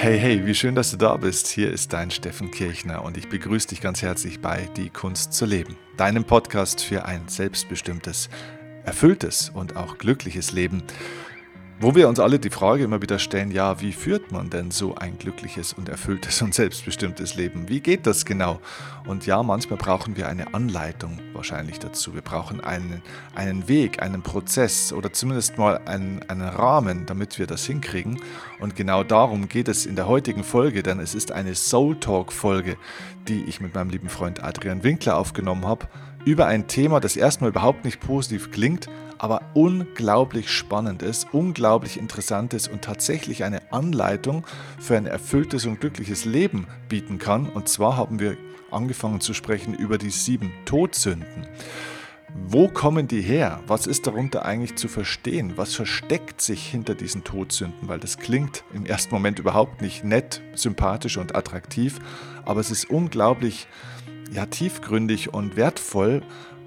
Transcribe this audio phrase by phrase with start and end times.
[0.00, 1.48] Hey, hey, wie schön, dass du da bist.
[1.48, 5.44] Hier ist dein Steffen Kirchner und ich begrüße dich ganz herzlich bei Die Kunst zu
[5.44, 8.30] leben, deinem Podcast für ein selbstbestimmtes,
[8.84, 10.84] erfülltes und auch glückliches Leben.
[11.80, 14.96] Wo wir uns alle die Frage immer wieder stellen, ja, wie führt man denn so
[14.96, 17.68] ein glückliches und erfülltes und selbstbestimmtes Leben?
[17.68, 18.58] Wie geht das genau?
[19.06, 22.14] Und ja, manchmal brauchen wir eine Anleitung wahrscheinlich dazu.
[22.14, 23.00] Wir brauchen einen,
[23.36, 28.20] einen Weg, einen Prozess oder zumindest mal einen, einen Rahmen, damit wir das hinkriegen.
[28.58, 32.32] Und genau darum geht es in der heutigen Folge, denn es ist eine Soul Talk
[32.32, 32.76] Folge,
[33.28, 35.86] die ich mit meinem lieben Freund Adrian Winkler aufgenommen habe,
[36.28, 42.52] über ein Thema, das erstmal überhaupt nicht positiv klingt, aber unglaublich spannend ist, unglaublich interessant
[42.52, 44.46] ist und tatsächlich eine Anleitung
[44.78, 47.48] für ein erfülltes und glückliches Leben bieten kann.
[47.48, 48.36] Und zwar haben wir
[48.70, 51.46] angefangen zu sprechen über die sieben Todsünden.
[52.34, 53.60] Wo kommen die her?
[53.66, 55.54] Was ist darunter eigentlich zu verstehen?
[55.56, 57.88] Was versteckt sich hinter diesen Todsünden?
[57.88, 61.98] Weil das klingt im ersten Moment überhaupt nicht nett, sympathisch und attraktiv,
[62.44, 63.66] aber es ist unglaublich
[64.32, 66.22] ja, tiefgründig und wertvoll,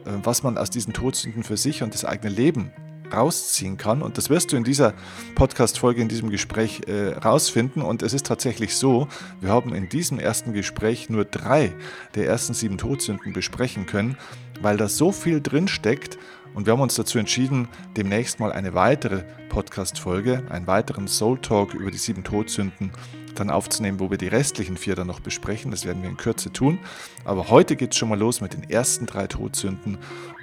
[0.06, 2.72] äh, was man aus diesen Todsünden für sich und das eigene Leben
[3.12, 4.02] rausziehen kann.
[4.02, 4.94] Und das wirst du in dieser
[5.36, 7.82] Podcast-Folge, in diesem Gespräch äh, rausfinden.
[7.82, 9.08] Und es ist tatsächlich so,
[9.40, 11.74] wir haben in diesem ersten Gespräch nur drei
[12.16, 14.18] der ersten sieben Todsünden besprechen können,
[14.62, 16.18] weil da so viel drin steckt.
[16.54, 21.74] Und wir haben uns dazu entschieden, demnächst mal eine weitere Podcast-Folge, einen weiteren Soul Talk
[21.74, 22.92] über die sieben Todsünden
[23.34, 25.72] dann aufzunehmen, wo wir die restlichen vier dann noch besprechen.
[25.72, 26.80] Das werden wir in Kürze tun.
[27.26, 29.98] Aber heute geht es schon mal los mit den ersten drei Todsünden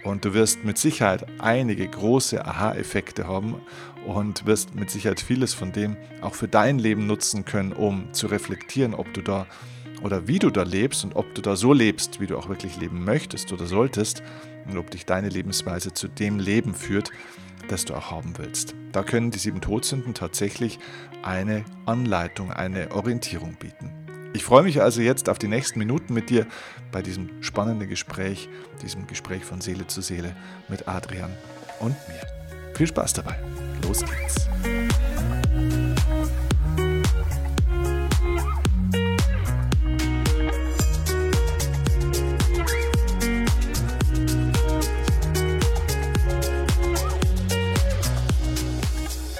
[0.04, 3.56] und du wirst mit Sicherheit einige große Aha-Effekte haben
[4.06, 8.26] und wirst mit Sicherheit vieles von dem auch für dein Leben nutzen können, um zu
[8.26, 9.46] reflektieren, ob du da
[10.02, 12.76] oder wie du da lebst und ob du da so lebst, wie du auch wirklich
[12.76, 14.22] leben möchtest oder solltest
[14.68, 17.10] und ob dich deine Lebensweise zu dem Leben führt,
[17.68, 18.74] das du auch haben willst.
[18.92, 20.78] Da können die sieben Todsünden tatsächlich
[21.22, 23.90] eine Anleitung, eine Orientierung bieten.
[24.34, 26.46] Ich freue mich also jetzt auf die nächsten Minuten mit dir
[26.92, 28.48] bei diesem spannenden Gespräch,
[28.82, 30.36] diesem Gespräch von Seele zu Seele
[30.68, 31.30] mit Adrian
[31.80, 32.74] und mir.
[32.74, 33.38] Viel Spaß dabei.
[33.82, 34.48] Los geht's.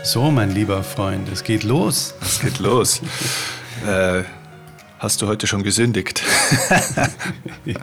[0.09, 2.15] So, mein lieber Freund, es geht los.
[2.23, 3.03] Es geht los.
[3.87, 4.23] äh,
[4.99, 6.23] hast du heute schon gesündigt?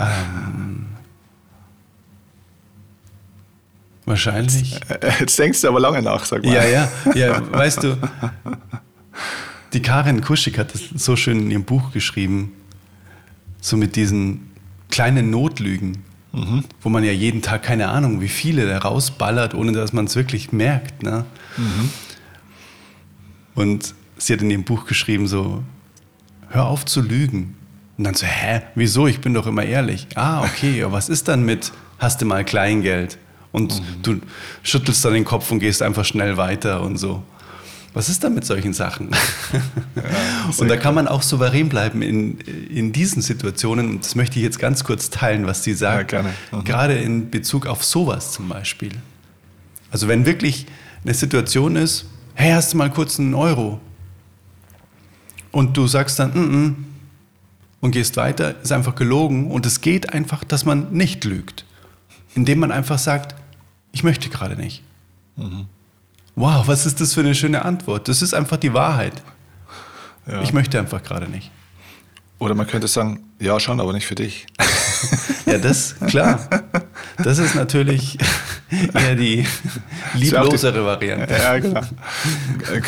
[0.00, 0.86] ähm,
[4.04, 4.80] wahrscheinlich.
[5.20, 6.52] Jetzt denkst du aber lange nach, sag mal.
[6.52, 7.96] Ja, ja, ja, weißt du,
[9.72, 12.52] die Karin Kuschig hat das so schön in ihrem Buch geschrieben,
[13.60, 14.50] so mit diesen
[14.90, 16.09] kleinen Notlügen.
[16.32, 16.64] Mhm.
[16.80, 20.16] Wo man ja jeden Tag keine Ahnung, wie viele da rausballert, ohne dass man es
[20.16, 21.02] wirklich merkt.
[21.02, 21.24] Ne?
[21.56, 21.90] Mhm.
[23.54, 25.62] Und sie hat in ihrem Buch geschrieben, so,
[26.48, 27.56] hör auf zu lügen.
[27.98, 29.06] Und dann so, hä, wieso?
[29.06, 30.06] Ich bin doch immer ehrlich.
[30.14, 33.18] Ah, okay, was ist dann mit, hast du mal Kleingeld?
[33.52, 34.02] Und mhm.
[34.02, 34.20] du
[34.62, 37.22] schüttelst dann den Kopf und gehst einfach schnell weiter und so
[37.92, 39.10] was ist da mit solchen Sachen?
[39.96, 43.90] Ja, und da kann man auch souverän bleiben in, in diesen Situationen.
[43.90, 46.12] Und das möchte ich jetzt ganz kurz teilen, was sie sagt.
[46.12, 46.64] Ja, mhm.
[46.64, 48.92] Gerade in Bezug auf sowas zum Beispiel.
[49.90, 50.66] Also wenn wirklich
[51.04, 53.80] eine Situation ist, hey, hast du mal kurz einen Euro?
[55.50, 56.74] Und du sagst dann, mm -mm,
[57.80, 59.50] und gehst weiter, ist einfach gelogen.
[59.50, 61.64] Und es geht einfach, dass man nicht lügt.
[62.34, 63.34] Indem man einfach sagt,
[63.92, 64.82] ich möchte gerade nicht.
[65.36, 65.66] Mhm.
[66.40, 68.08] Wow, was ist das für eine schöne Antwort?
[68.08, 69.12] Das ist einfach die Wahrheit.
[70.26, 70.40] Ja.
[70.40, 71.50] Ich möchte einfach gerade nicht.
[72.38, 74.46] Oder man könnte sagen, ja schon, aber nicht für dich.
[75.44, 76.48] ja, das, klar.
[77.22, 78.16] Das ist natürlich
[78.94, 79.44] eher die
[80.14, 81.34] lieblosere Variante.
[81.34, 81.82] Ja, genau.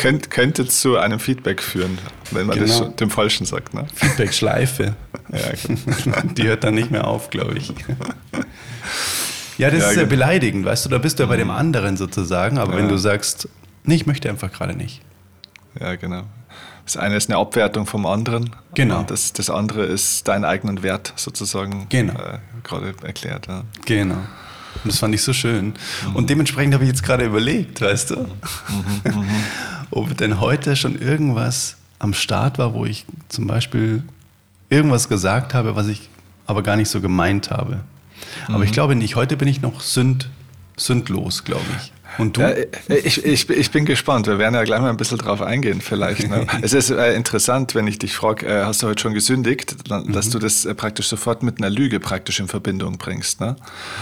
[0.01, 1.99] Könnt, könnte zu einem Feedback führen,
[2.31, 2.85] wenn man genau.
[2.85, 3.75] das dem Falschen sagt.
[3.75, 3.85] Ne?
[3.93, 4.95] Feedback-Schleife.
[5.31, 6.21] Ja, genau.
[6.35, 7.71] Die hört dann nicht mehr auf, glaube ich.
[9.57, 11.53] Ja, das ja, ist ja beleidigend, weißt du, da bist du ja bei dem mhm.
[11.53, 12.79] anderen sozusagen, aber ja.
[12.79, 13.47] wenn du sagst,
[13.83, 15.01] nee, ich möchte einfach gerade nicht.
[15.79, 16.23] Ja, genau.
[16.85, 18.55] Das eine ist eine Abwertung vom anderen.
[18.73, 19.03] Genau.
[19.03, 22.13] Das, das andere ist deinen eigenen Wert sozusagen genau.
[22.13, 23.47] äh, gerade erklärt.
[23.47, 23.63] Ja.
[23.85, 24.15] Genau.
[24.15, 25.73] Und das fand ich so schön.
[26.07, 26.15] Mhm.
[26.15, 28.27] Und dementsprechend habe ich jetzt gerade überlegt, weißt du, mhm.
[29.05, 29.27] mhm.
[29.91, 34.03] ob denn heute schon irgendwas am Start war, wo ich zum Beispiel
[34.69, 36.09] irgendwas gesagt habe, was ich
[36.45, 37.81] aber gar nicht so gemeint habe.
[38.47, 38.63] Aber mhm.
[38.63, 39.15] ich glaube nicht.
[39.15, 40.29] Heute bin ich noch sünd,
[40.77, 41.92] sündlos, glaube ich.
[42.17, 42.41] Und du?
[42.41, 42.53] Ja,
[42.87, 44.27] ich, ich, ich bin gespannt.
[44.27, 46.29] Wir werden ja gleich mal ein bisschen drauf eingehen, vielleicht.
[46.29, 46.45] Ne?
[46.61, 50.27] es ist äh, interessant, wenn ich dich frage, äh, hast du heute schon gesündigt, dass
[50.27, 50.31] mhm.
[50.31, 53.41] du das äh, praktisch sofort mit einer Lüge praktisch in Verbindung bringst.
[53.41, 53.55] Ne?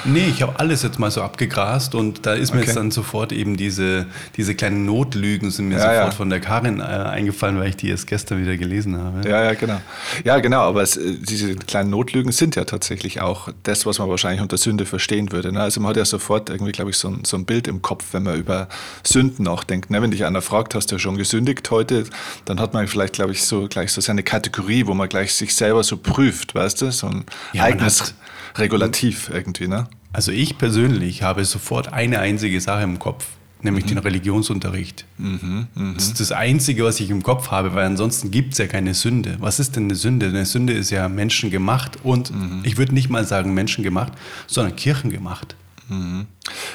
[0.06, 2.68] Nee, ich habe alles jetzt mal so abgegrast und da ist mir okay.
[2.68, 6.12] jetzt dann sofort eben diese, diese kleinen Notlügen sind mir ja, sofort ja.
[6.12, 9.28] von der Karin äh, eingefallen, weil ich die erst gestern wieder gelesen habe.
[9.28, 9.82] Ja, ja, genau.
[10.24, 14.10] Ja, genau, aber es, äh, diese kleinen Notlügen sind ja tatsächlich auch das, was man
[14.10, 15.52] wahrscheinlich unter Sünde verstehen würde.
[15.52, 15.62] Ne?
[15.62, 18.01] Also man hat ja sofort irgendwie, glaube ich, so ein, so ein Bild im Kopf,
[18.02, 18.68] Kopf, wenn man über
[19.04, 19.90] Sünden nachdenkt.
[19.90, 20.02] Ne?
[20.02, 22.06] Wenn dich einer fragt, hast du schon gesündigt heute,
[22.46, 25.56] dann hat man vielleicht, glaube ich, so gleich so seine Kategorie, wo man gleich sich
[25.56, 26.92] selber so prüft, weißt du?
[26.92, 28.16] So ein ja, eigenes
[28.58, 29.88] Regulativ irgendwie, ne?
[30.14, 33.26] Also ich persönlich habe sofort eine einzige Sache im Kopf
[33.64, 33.90] nämlich mhm.
[33.90, 35.06] den Religionsunterricht.
[35.20, 35.94] Mhm, mh.
[35.94, 38.96] Das ist das Einzige, was ich im Kopf habe, weil ansonsten gibt es ja keine
[38.96, 39.38] Sünde.
[39.40, 40.30] Was ist denn eine Sünde?
[40.30, 42.62] Eine Sünde ist ja menschengemacht und mhm.
[42.64, 44.14] ich würde nicht mal sagen menschengemacht,
[44.48, 45.56] sondern kirchengemacht.
[45.92, 46.28] Mhm.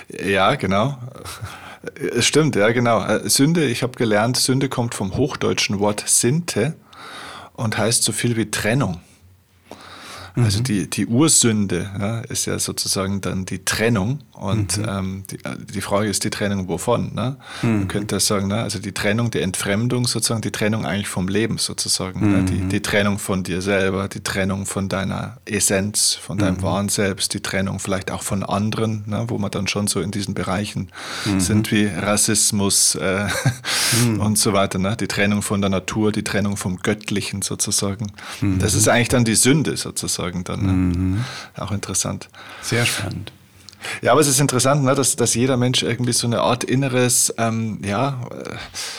[0.08, 0.98] Ja, genau.
[2.16, 3.02] Es stimmt, ja, genau.
[3.02, 6.76] Äh, Sünde, ich habe gelernt, Sünde kommt vom hochdeutschen Wort Sinte
[7.54, 9.00] und heißt so viel wie Trennung.
[10.36, 10.64] Also mhm.
[10.64, 14.20] die, die Ursünde ja, ist ja sozusagen dann die Trennung.
[14.32, 14.84] Und mhm.
[14.86, 15.38] ähm, die,
[15.72, 17.14] die, Frage ist die Trennung wovon?
[17.14, 17.36] Ne?
[17.62, 17.78] Mhm.
[17.78, 18.56] Man könnte sagen, ne?
[18.56, 22.32] also die Trennung, die Entfremdung sozusagen, die Trennung eigentlich vom Leben sozusagen.
[22.32, 22.44] Ne?
[22.44, 22.68] Die, mhm.
[22.68, 26.62] die Trennung von dir selber, die Trennung von deiner Essenz, von deinem mhm.
[26.62, 29.24] wahren Selbst, die Trennung vielleicht auch von anderen, ne?
[29.28, 30.90] wo man dann schon so in diesen Bereichen
[31.24, 31.40] mhm.
[31.40, 33.26] sind wie Rassismus äh,
[34.18, 34.78] und so weiter.
[34.78, 34.98] Ne?
[35.00, 38.12] Die Trennung von der Natur, die Trennung vom Göttlichen sozusagen.
[38.58, 40.62] Das ist eigentlich dann die Sünde sozusagen sagen dann.
[40.62, 40.72] Ne?
[40.72, 41.24] Mhm.
[41.56, 42.28] Auch interessant.
[42.62, 43.32] Sehr spannend.
[44.02, 47.32] Ja, aber es ist interessant, ne, dass, dass jeder Mensch irgendwie so eine Art inneres
[47.38, 48.20] ähm, ja,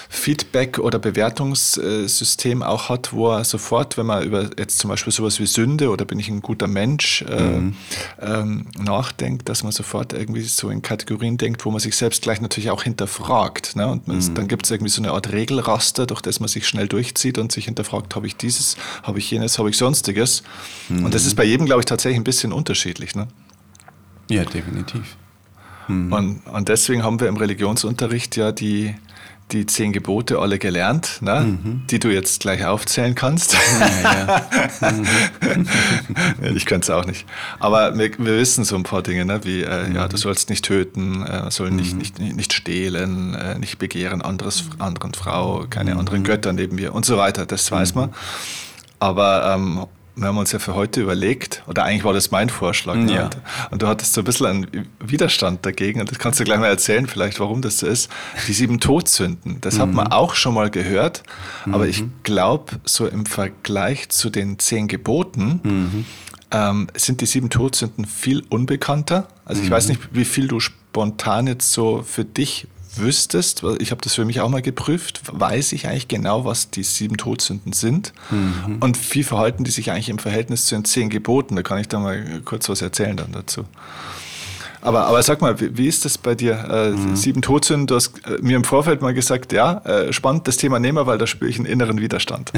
[0.09, 5.39] Feedback- oder Bewertungssystem auch hat, wo er sofort, wenn man über jetzt zum Beispiel sowas
[5.39, 7.75] wie Sünde oder bin ich ein guter Mensch äh, mhm.
[8.21, 12.41] ähm, nachdenkt, dass man sofort irgendwie so in Kategorien denkt, wo man sich selbst gleich
[12.41, 13.75] natürlich auch hinterfragt.
[13.75, 13.87] Ne?
[13.87, 14.33] Und mhm.
[14.33, 17.51] dann gibt es irgendwie so eine Art Regelraster, durch das man sich schnell durchzieht und
[17.51, 20.43] sich hinterfragt, habe ich dieses, habe ich jenes, habe ich sonstiges.
[20.89, 21.05] Mhm.
[21.05, 23.15] Und das ist bei jedem, glaube ich, tatsächlich ein bisschen unterschiedlich.
[23.15, 23.27] Ne?
[24.29, 25.17] Ja, definitiv.
[25.87, 26.11] Mhm.
[26.11, 28.95] Und, und deswegen haben wir im Religionsunterricht ja die,
[29.51, 31.41] die zehn Gebote alle gelernt, ne?
[31.41, 31.83] Mhm.
[31.89, 33.55] die du jetzt gleich aufzählen kannst.
[33.79, 34.47] Ja, ja.
[36.39, 36.55] Mhm.
[36.55, 37.25] ich könnte es auch nicht.
[37.59, 39.43] Aber wir, wir, wissen so ein paar Dinge, ne?
[39.43, 39.95] wie äh, mhm.
[39.95, 41.99] ja, du sollst nicht töten, äh, soll nicht, mhm.
[41.99, 45.99] nicht, nicht stehlen, äh, nicht begehren anderes, anderen Frau, keine mhm.
[45.99, 47.45] anderen Götter neben mir und so weiter.
[47.45, 48.13] Das weiß man.
[48.99, 49.85] Aber ähm,
[50.17, 53.13] wir haben uns ja für heute überlegt, oder eigentlich war das mein Vorschlag, ne?
[53.13, 53.25] ja.
[53.25, 53.37] und,
[53.71, 56.67] und, du hattest so ein bisschen einen Widerstand dagegen, und das kannst du gleich mal
[56.67, 58.09] erzählen, vielleicht, warum das so ist.
[58.47, 59.81] Die sieben Todsünden, das mhm.
[59.81, 61.23] hat man auch schon mal gehört,
[61.65, 61.75] mhm.
[61.75, 66.05] aber ich glaube, so im Vergleich zu den zehn Geboten mhm.
[66.51, 69.27] ähm, sind die sieben Todsünden viel unbekannter.
[69.45, 69.91] Also ich weiß mhm.
[69.91, 72.67] nicht, wie viel du spontan jetzt so für dich
[72.99, 76.83] wüsstest, ich habe das für mich auch mal geprüft, weiß ich eigentlich genau, was die
[76.83, 78.77] sieben Todsünden sind mhm.
[78.79, 81.55] und wie verhalten die sich eigentlich im Verhältnis zu den zehn Geboten.
[81.55, 83.65] Da kann ich da mal kurz was erzählen dann dazu.
[84.87, 86.53] Aber, aber sag mal, wie, wie ist das bei dir?
[86.69, 87.15] Äh, mhm.
[87.15, 90.79] Sieben Todsünden, du hast äh, mir im Vorfeld mal gesagt, ja, äh, spannend das Thema
[90.79, 92.53] nehmen wir, weil da spüre ich einen inneren Widerstand.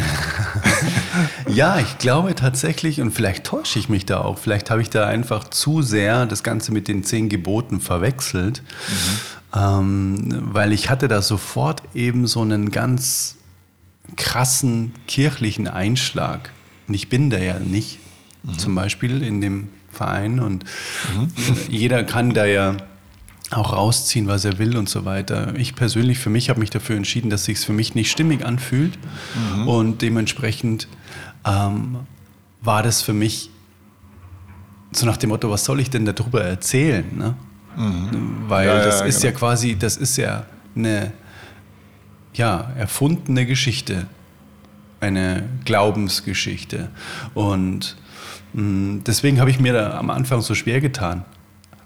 [1.47, 5.07] ja, ich glaube tatsächlich, und vielleicht täusche ich mich da auch, vielleicht habe ich da
[5.07, 8.61] einfach zu sehr das Ganze mit den zehn Geboten verwechselt.
[8.89, 13.37] Mhm ähm, weil ich hatte da sofort eben so einen ganz
[14.15, 16.51] krassen kirchlichen Einschlag.
[16.87, 17.99] Und ich bin da ja nicht,
[18.43, 18.59] mhm.
[18.59, 20.63] zum Beispiel in dem Verein und
[21.15, 21.29] mhm.
[21.69, 22.77] jeder kann da ja
[23.51, 25.55] auch rausziehen, was er will und so weiter.
[25.55, 28.45] Ich persönlich für mich habe mich dafür entschieden, dass sich es für mich nicht stimmig
[28.45, 28.97] anfühlt
[29.55, 29.67] mhm.
[29.67, 30.87] und dementsprechend
[31.45, 31.97] ähm,
[32.61, 33.49] war das für mich
[34.91, 37.05] so nach dem Motto, was soll ich denn darüber erzählen?
[37.15, 37.35] Ne?
[37.75, 38.43] Mhm.
[38.47, 39.33] Weil ja, das ja, ist genau.
[39.33, 41.11] ja quasi, das ist ja eine
[42.33, 44.07] ja, erfundene Geschichte,
[44.99, 46.89] eine Glaubensgeschichte.
[47.33, 47.97] Und
[48.53, 51.25] deswegen habe ich mir da am Anfang so schwer getan.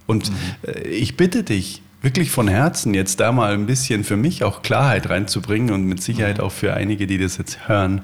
[0.06, 0.36] Und mhm.
[0.68, 4.62] äh, ich bitte dich, wirklich von Herzen jetzt da mal ein bisschen für mich auch
[4.62, 6.44] Klarheit reinzubringen und mit Sicherheit mhm.
[6.44, 8.02] auch für einige, die das jetzt hören.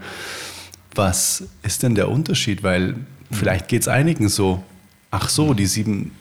[0.96, 2.64] Was ist denn der Unterschied?
[2.64, 3.06] Weil mhm.
[3.32, 4.64] vielleicht geht es einigen so,
[5.12, 6.12] ach so, die sieben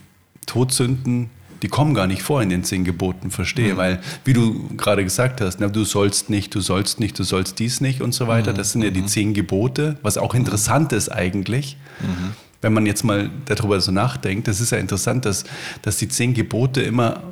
[0.46, 1.30] Todsünden,
[1.62, 3.74] die kommen gar nicht vor in den zehn Geboten, verstehe.
[3.74, 3.78] Mhm.
[3.78, 7.58] Weil, wie du gerade gesagt hast, na, du sollst nicht, du sollst nicht, du sollst
[7.58, 8.52] dies nicht und so weiter.
[8.52, 8.56] Mhm.
[8.56, 9.08] Das sind ja die mhm.
[9.08, 11.76] zehn Gebote, was auch interessant ist eigentlich.
[12.00, 12.32] Mhm.
[12.60, 15.44] Wenn man jetzt mal darüber so nachdenkt, das ist ja interessant, dass,
[15.82, 17.22] dass die zehn Gebote immer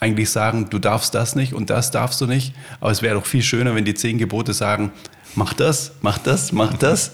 [0.00, 2.54] eigentlich sagen, du darfst das nicht und das darfst du nicht.
[2.80, 4.92] Aber es wäre doch viel schöner, wenn die zehn Gebote sagen,
[5.34, 7.12] mach das, mach das, mach das.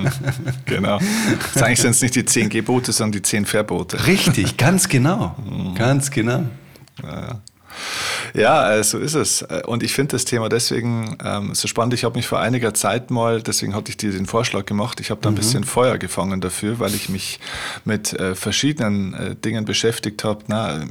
[0.66, 0.98] genau.
[1.54, 4.06] Eigentlich sind es nicht die zehn Gebote, sondern die zehn Verbote.
[4.06, 5.34] Richtig, ganz genau.
[5.42, 5.74] Mhm.
[5.74, 6.44] Ganz genau.
[7.02, 7.40] Ja.
[8.34, 9.42] Ja, äh, so ist es.
[9.42, 11.94] Äh, und ich finde das Thema deswegen ähm, so spannend.
[11.94, 15.10] Ich habe mich vor einiger Zeit mal, deswegen hatte ich dir den Vorschlag gemacht, ich
[15.10, 15.38] habe da ein mhm.
[15.38, 17.40] bisschen Feuer gefangen dafür, weil ich mich
[17.84, 20.44] mit äh, verschiedenen äh, Dingen beschäftigt habe.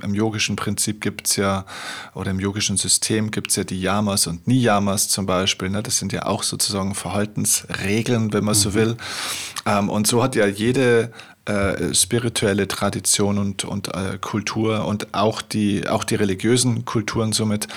[0.03, 1.65] Im yogischen Prinzip gibt es ja,
[2.13, 5.69] oder im yogischen System gibt es ja die Yamas und Niyamas zum Beispiel.
[5.69, 5.83] Ne?
[5.83, 8.59] Das sind ja auch sozusagen Verhaltensregeln, wenn man mhm.
[8.59, 8.97] so will.
[9.65, 11.11] Ähm, und so hat ja jede
[11.47, 17.67] äh, spirituelle Tradition und, und äh, Kultur und auch die, auch die religiösen Kulturen somit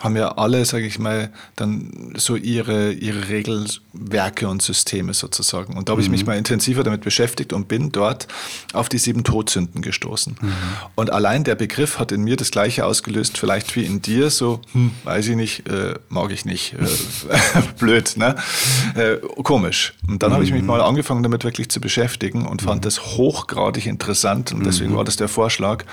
[0.00, 5.76] haben ja alle, sage ich mal, dann so ihre, ihre Regelwerke und Systeme sozusagen.
[5.76, 6.28] Und da habe ich mich mhm.
[6.28, 8.26] mal intensiver damit beschäftigt und bin dort
[8.72, 10.36] auf die sieben Todsünden gestoßen.
[10.40, 10.52] Mhm.
[10.94, 14.60] Und allein der Begriff hat in mir das Gleiche ausgelöst, vielleicht wie in dir, so,
[14.72, 18.36] hm, weiß ich nicht, äh, mag ich nicht, äh, blöd, ne?
[18.94, 19.92] Äh, komisch.
[20.08, 20.34] Und dann mhm.
[20.34, 20.68] habe ich mich mhm.
[20.68, 22.84] mal angefangen, damit wirklich zu beschäftigen und fand mhm.
[22.84, 24.52] das hochgradig interessant.
[24.52, 25.84] Und deswegen war das der Vorschlag,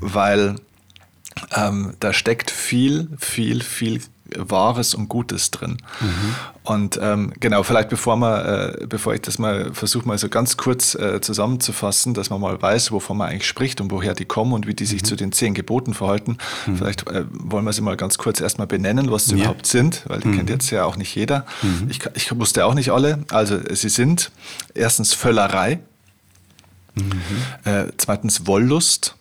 [0.00, 0.56] weil
[1.54, 4.00] ähm, da steckt viel, viel, viel
[4.34, 5.78] Wahres und Gutes drin.
[6.00, 6.34] Mhm.
[6.64, 10.56] Und ähm, genau, vielleicht bevor, man, äh, bevor ich das mal versuche, mal so ganz
[10.56, 14.52] kurz äh, zusammenzufassen, dass man mal weiß, wovon man eigentlich spricht und woher die kommen
[14.52, 15.06] und wie die sich mhm.
[15.06, 16.38] zu den zehn Geboten verhalten.
[16.66, 16.76] Mhm.
[16.76, 19.44] Vielleicht äh, wollen wir sie mal ganz kurz erstmal benennen, was sie ja.
[19.44, 20.54] überhaupt sind, weil die kennt mhm.
[20.54, 21.46] jetzt ja auch nicht jeder.
[21.62, 21.86] Mhm.
[21.88, 23.20] Ich, ich wusste auch nicht alle.
[23.30, 24.32] Also sie sind
[24.74, 25.78] erstens Völlerei,
[26.96, 27.70] mhm.
[27.70, 29.16] äh, zweitens Wollust,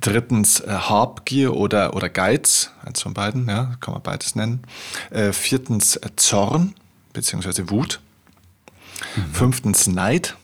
[0.00, 4.62] Drittens äh, Habgier oder, oder Geiz, eins von beiden, ja, kann man beides nennen.
[5.10, 6.74] Äh, viertens äh, Zorn
[7.12, 7.70] bzw.
[7.70, 8.00] Wut.
[9.14, 9.32] Mhm.
[9.32, 10.36] Fünftens Neid.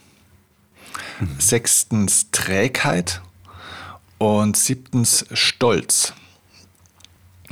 [1.18, 1.40] Mhm.
[1.40, 3.22] Sechstens Trägheit.
[4.18, 6.12] Und siebtens Stolz.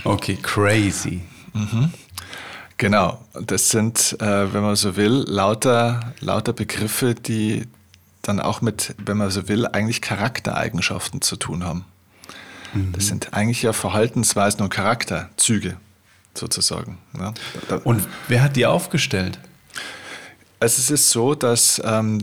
[0.05, 1.23] Okay, crazy.
[1.55, 1.93] Mhm.
[2.77, 7.67] Genau, das sind, äh, wenn man so will, lauter, lauter Begriffe, die,
[8.29, 11.85] dann auch mit, wenn man so will, eigentlich Charaktereigenschaften zu tun haben.
[12.75, 12.93] Mhm.
[12.93, 15.77] Das sind eigentlich ja Verhaltensweisen und Charakterzüge
[16.35, 16.99] sozusagen.
[17.19, 17.35] Ja.
[17.85, 19.39] Und wer hat die aufgestellt?
[20.61, 22.21] Also es ist so, dass ähm,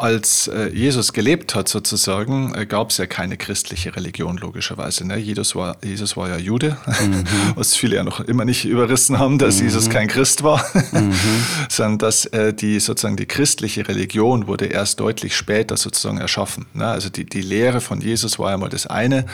[0.00, 5.06] als äh, Jesus gelebt hat, sozusagen, äh, gab es ja keine christliche Religion, logischerweise.
[5.06, 5.16] Ne?
[5.16, 7.24] Jesus, war, Jesus war ja Jude, mhm.
[7.56, 9.64] was viele ja noch immer nicht überrissen haben, dass mhm.
[9.64, 11.12] Jesus kein Christ war, mhm.
[11.68, 16.66] sondern dass äh, die sozusagen die christliche Religion wurde erst deutlich später sozusagen erschaffen.
[16.74, 16.86] Ne?
[16.86, 19.26] Also die, die Lehre von Jesus war ja mal das eine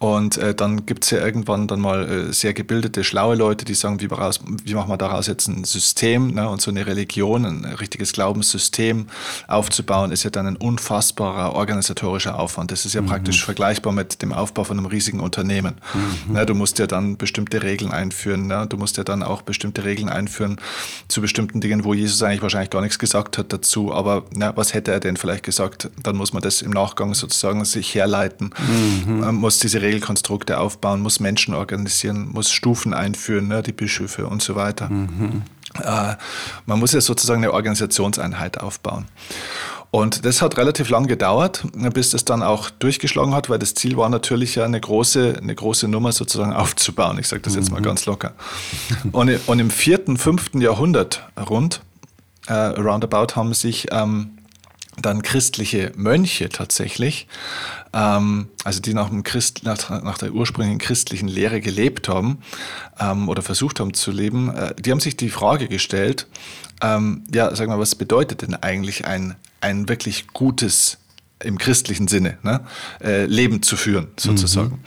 [0.00, 3.74] und äh, dann gibt es ja irgendwann dann mal äh, sehr gebildete, schlaue Leute, die
[3.74, 6.48] sagen, wie, raus, wie machen wir daraus jetzt ein System ne?
[6.48, 9.06] und so eine Religion, ein richtiges Glaubenssystem
[9.46, 12.70] aufzubauen aufbauen, ist ja dann ein unfassbarer organisatorischer Aufwand.
[12.70, 13.06] Das ist ja mhm.
[13.06, 15.74] praktisch vergleichbar mit dem Aufbau von einem riesigen Unternehmen.
[15.94, 16.32] Mhm.
[16.32, 18.46] Na, du musst ja dann bestimmte Regeln einführen.
[18.46, 20.56] Na, du musst ja dann auch bestimmte Regeln einführen
[21.08, 23.92] zu bestimmten Dingen, wo Jesus eigentlich wahrscheinlich gar nichts gesagt hat dazu.
[23.92, 25.90] Aber na, was hätte er denn vielleicht gesagt?
[26.02, 28.54] Dann muss man das im Nachgang sozusagen sich herleiten.
[29.06, 29.20] Mhm.
[29.20, 34.42] Man muss diese Regelkonstrukte aufbauen, muss Menschen organisieren, muss Stufen einführen, ne, die Bischöfe und
[34.42, 34.88] so weiter.
[34.88, 35.42] Mhm.
[35.78, 36.14] Äh,
[36.66, 39.06] man muss ja sozusagen eine Organisationseinheit aufbauen.
[39.90, 43.96] Und das hat relativ lang gedauert, bis das dann auch durchgeschlagen hat, weil das Ziel
[43.96, 47.18] war natürlich ja eine große, eine große Nummer sozusagen aufzubauen.
[47.18, 47.84] Ich sage das jetzt mal mhm.
[47.84, 48.34] ganz locker.
[49.10, 51.80] Und, und im vierten, fünften Jahrhundert rund,
[52.46, 54.38] äh, roundabout, haben sich ähm,
[55.02, 57.26] dann christliche Mönche tatsächlich,
[57.92, 62.38] ähm, also die nach, dem Christ, nach, nach, der ursprünglichen christlichen Lehre gelebt haben
[62.98, 66.26] ähm, oder versucht haben zu leben, äh, die haben sich die Frage gestellt,
[66.82, 70.98] ähm, ja, sag mal, was bedeutet denn eigentlich ein, ein wirklich gutes
[71.42, 72.60] im christlichen Sinne, ne,
[73.02, 74.72] äh, Leben zu führen, sozusagen.
[74.72, 74.78] Mhm.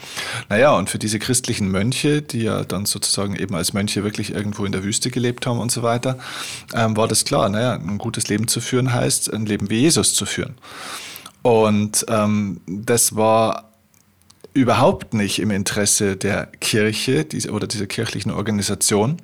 [0.50, 4.66] Naja, und für diese christlichen Mönche, die ja dann sozusagen eben als Mönche wirklich irgendwo
[4.66, 6.20] in der Wüste gelebt haben und so weiter,
[6.76, 10.14] ähm, war das klar, naja, ein gutes Leben zu führen heißt, ein Leben wie Jesus
[10.14, 10.56] zu führen.
[11.42, 13.72] Und ähm, das war
[14.54, 19.18] überhaupt nicht im Interesse der Kirche diese, oder dieser kirchlichen Organisation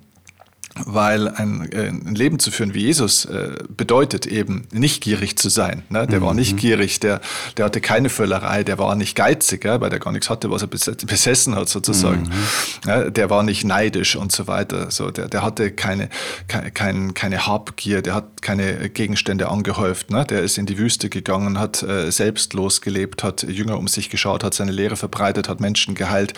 [0.86, 5.50] weil ein, äh, ein, Leben zu führen wie Jesus äh, bedeutet eben nicht gierig zu
[5.50, 5.84] sein.
[5.90, 6.08] Ne?
[6.08, 6.26] Der mhm.
[6.26, 6.58] war nicht mhm.
[6.58, 7.22] gierig, der,
[7.58, 9.82] der hatte keine Völlerei, der war nicht geizig, ja?
[9.82, 12.24] weil der gar nichts hatte, was er besessen hat sozusagen.
[12.24, 12.90] Mhm.
[12.90, 13.10] Ja?
[13.10, 14.92] Der war nicht neidisch und so weiter.
[14.92, 16.10] So, der, der hatte keine,
[16.48, 20.12] keine, keine Habgier, der hat keine Gegenstände angehäuft.
[20.12, 20.26] Ne?
[20.26, 24.44] Der ist in die Wüste gegangen, hat äh, selbstlos gelebt, hat Jünger um sich geschaut,
[24.44, 26.34] hat seine Lehre verbreitet, hat Menschen geheilt.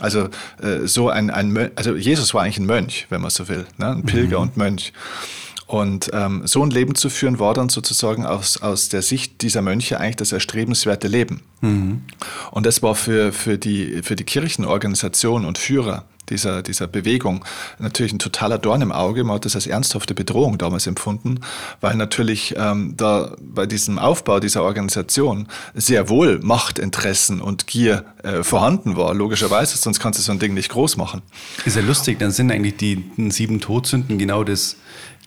[0.00, 0.28] Also
[0.62, 3.66] äh, so ein, ein also Jesus war eigentlich ein Mönch, wenn man so will.
[3.78, 3.83] Ne?
[3.92, 4.42] Ein Pilger mhm.
[4.42, 4.92] und Mönch.
[5.66, 9.62] Und ähm, so ein Leben zu führen, war dann sozusagen aus, aus der Sicht dieser
[9.62, 11.40] Mönche eigentlich das erstrebenswerte Leben.
[11.62, 12.02] Mhm.
[12.50, 17.44] Und das war für, für, die, für die Kirchenorganisation und Führer dieser, dieser Bewegung
[17.78, 19.24] natürlich ein totaler Dorn im Auge.
[19.24, 21.40] Man hat das als ernsthafte Bedrohung damals empfunden,
[21.80, 28.42] weil natürlich ähm, da bei diesem Aufbau dieser Organisation sehr wohl Machtinteressen und Gier äh,
[28.42, 31.22] vorhanden war, logischerweise, sonst kannst du so ein Ding nicht groß machen.
[31.64, 34.76] Ist ja lustig, dann sind eigentlich die sieben Todsünden genau das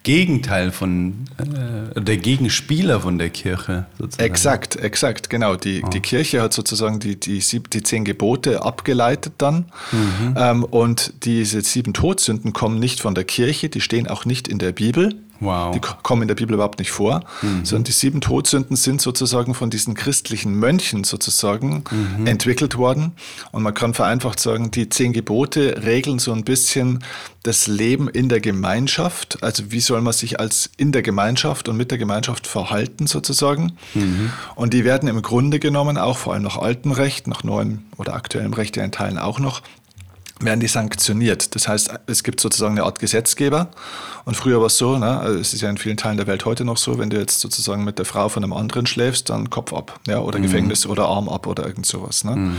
[0.08, 3.84] Gegenteil von, äh, der Gegenspieler von der Kirche.
[3.98, 4.24] Sozusagen.
[4.24, 5.54] Exakt, exakt, genau.
[5.54, 5.88] Die, oh.
[5.90, 9.66] die Kirche hat sozusagen die, die, sieb, die zehn Gebote abgeleitet dann.
[9.92, 10.34] Mhm.
[10.34, 14.58] Ähm, und diese sieben Todsünden kommen nicht von der Kirche, die stehen auch nicht in
[14.58, 15.14] der Bibel.
[15.40, 15.72] Wow.
[15.72, 17.64] Die kommen in der Bibel überhaupt nicht vor, mhm.
[17.64, 22.26] sondern die sieben Todsünden sind sozusagen von diesen christlichen Mönchen sozusagen mhm.
[22.26, 23.12] entwickelt worden.
[23.52, 27.04] Und man kann vereinfacht sagen, die zehn Gebote regeln so ein bisschen
[27.42, 29.42] das Leben in der Gemeinschaft.
[29.42, 33.72] Also wie soll man sich als in der Gemeinschaft und mit der Gemeinschaft verhalten sozusagen.
[33.94, 34.32] Mhm.
[34.54, 38.14] Und die werden im Grunde genommen auch vor allem nach altem Recht, nach neuem oder
[38.14, 39.62] aktuellem Recht ja in Teilen auch noch,
[40.40, 41.54] werden die sanktioniert.
[41.54, 43.68] Das heißt, es gibt sozusagen eine Art Gesetzgeber.
[44.24, 46.44] Und früher war es so, ne, also es ist ja in vielen Teilen der Welt
[46.44, 49.48] heute noch so, wenn du jetzt sozusagen mit der Frau von einem anderen schläfst, dann
[49.48, 50.42] Kopf ab, ja, oder mhm.
[50.42, 52.24] Gefängnis oder Arm ab oder irgend sowas.
[52.24, 52.36] Ne?
[52.36, 52.56] Mhm.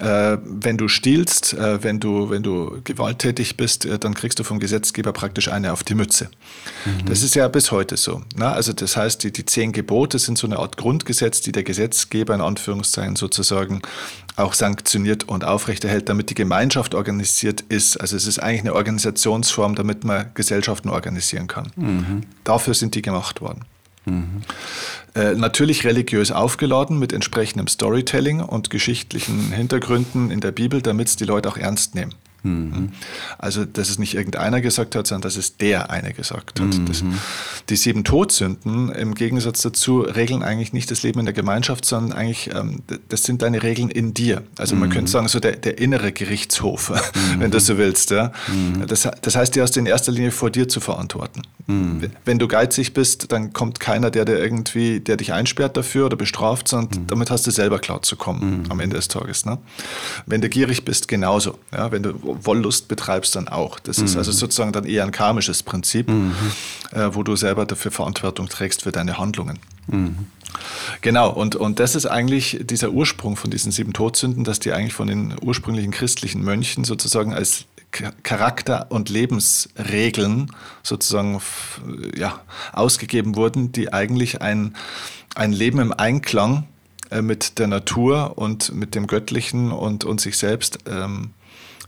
[0.00, 4.42] Äh, wenn du stiehlst, äh, wenn du, wenn du gewalttätig bist, äh, dann kriegst du
[4.42, 6.28] vom Gesetzgeber praktisch eine auf die Mütze.
[6.84, 7.06] Mhm.
[7.06, 8.22] Das ist ja bis heute so.
[8.34, 8.48] Ne?
[8.48, 12.34] Also das heißt, die, die zehn Gebote sind so eine Art Grundgesetz, die der Gesetzgeber
[12.34, 13.80] in Anführungszeichen sozusagen
[14.34, 17.05] auch sanktioniert und aufrechterhält, damit die Gemeinschaft organisiert
[17.68, 17.96] ist.
[18.00, 21.72] Also es ist eigentlich eine Organisationsform, damit man Gesellschaften organisieren kann.
[21.76, 22.22] Mhm.
[22.44, 23.64] Dafür sind die gemacht worden.
[24.04, 24.42] Mhm.
[25.14, 31.16] Äh, natürlich religiös aufgeladen mit entsprechendem Storytelling und geschichtlichen Hintergründen in der Bibel, damit es
[31.16, 32.14] die Leute auch ernst nehmen.
[32.46, 32.92] Mhm.
[33.38, 36.78] Also, dass es nicht irgendeiner gesagt hat, sondern dass es der eine gesagt hat.
[36.78, 36.86] Mhm.
[36.86, 37.02] Das,
[37.68, 42.16] die sieben Todsünden im Gegensatz dazu regeln eigentlich nicht das Leben in der Gemeinschaft, sondern
[42.16, 44.42] eigentlich, ähm, das sind deine Regeln in dir.
[44.58, 44.82] Also mhm.
[44.82, 47.40] man könnte sagen, so der, der innere Gerichtshof, mhm.
[47.40, 48.10] wenn du so willst.
[48.10, 48.32] Ja?
[48.48, 48.86] Mhm.
[48.86, 51.42] Das, das heißt, die hast du in erster Linie vor dir zu verantworten.
[51.66, 52.10] Mhm.
[52.24, 56.16] Wenn du geizig bist, dann kommt keiner, der dir irgendwie, der dich einsperrt dafür oder
[56.16, 59.44] bestraft, sondern damit hast du selber klar zu kommen am Ende des Tages.
[59.44, 59.58] Ne?
[60.26, 61.58] Wenn du gierig bist, genauso.
[61.72, 61.90] Ja?
[61.90, 63.78] Wenn du Wollust betreibst, dann auch.
[63.78, 66.08] Das ist also sozusagen dann eher ein karmisches Prinzip,
[66.92, 69.58] äh, wo du selber dafür Verantwortung trägst für deine Handlungen.
[69.86, 70.26] Mhm.
[71.00, 74.94] Genau, und, und das ist eigentlich dieser Ursprung von diesen sieben Todsünden, dass die eigentlich
[74.94, 77.66] von den ursprünglichen christlichen Mönchen sozusagen als
[78.22, 81.40] Charakter- und Lebensregeln sozusagen
[82.16, 82.40] ja,
[82.72, 84.74] ausgegeben wurden, die eigentlich ein,
[85.34, 86.66] ein Leben im Einklang
[87.10, 91.30] äh, mit der Natur und mit dem Göttlichen und, und sich selbst ähm,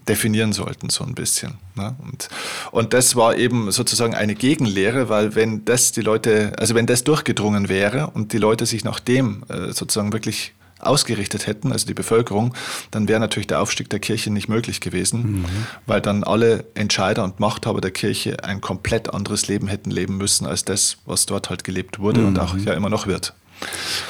[0.08, 1.54] definieren sollten, so ein bisschen.
[1.74, 1.94] Ne?
[2.02, 2.28] Und,
[2.70, 7.04] und das war eben sozusagen eine Gegenlehre, weil wenn das die Leute, also wenn das
[7.04, 11.94] durchgedrungen wäre und die Leute sich nach dem äh, sozusagen wirklich ausgerichtet hätten, also die
[11.94, 12.54] Bevölkerung,
[12.90, 15.44] dann wäre natürlich der Aufstieg der Kirche nicht möglich gewesen, mhm.
[15.86, 20.46] weil dann alle Entscheider und Machthaber der Kirche ein komplett anderes Leben hätten leben müssen
[20.46, 22.28] als das, was dort halt gelebt wurde mhm.
[22.28, 23.34] und auch ja immer noch wird.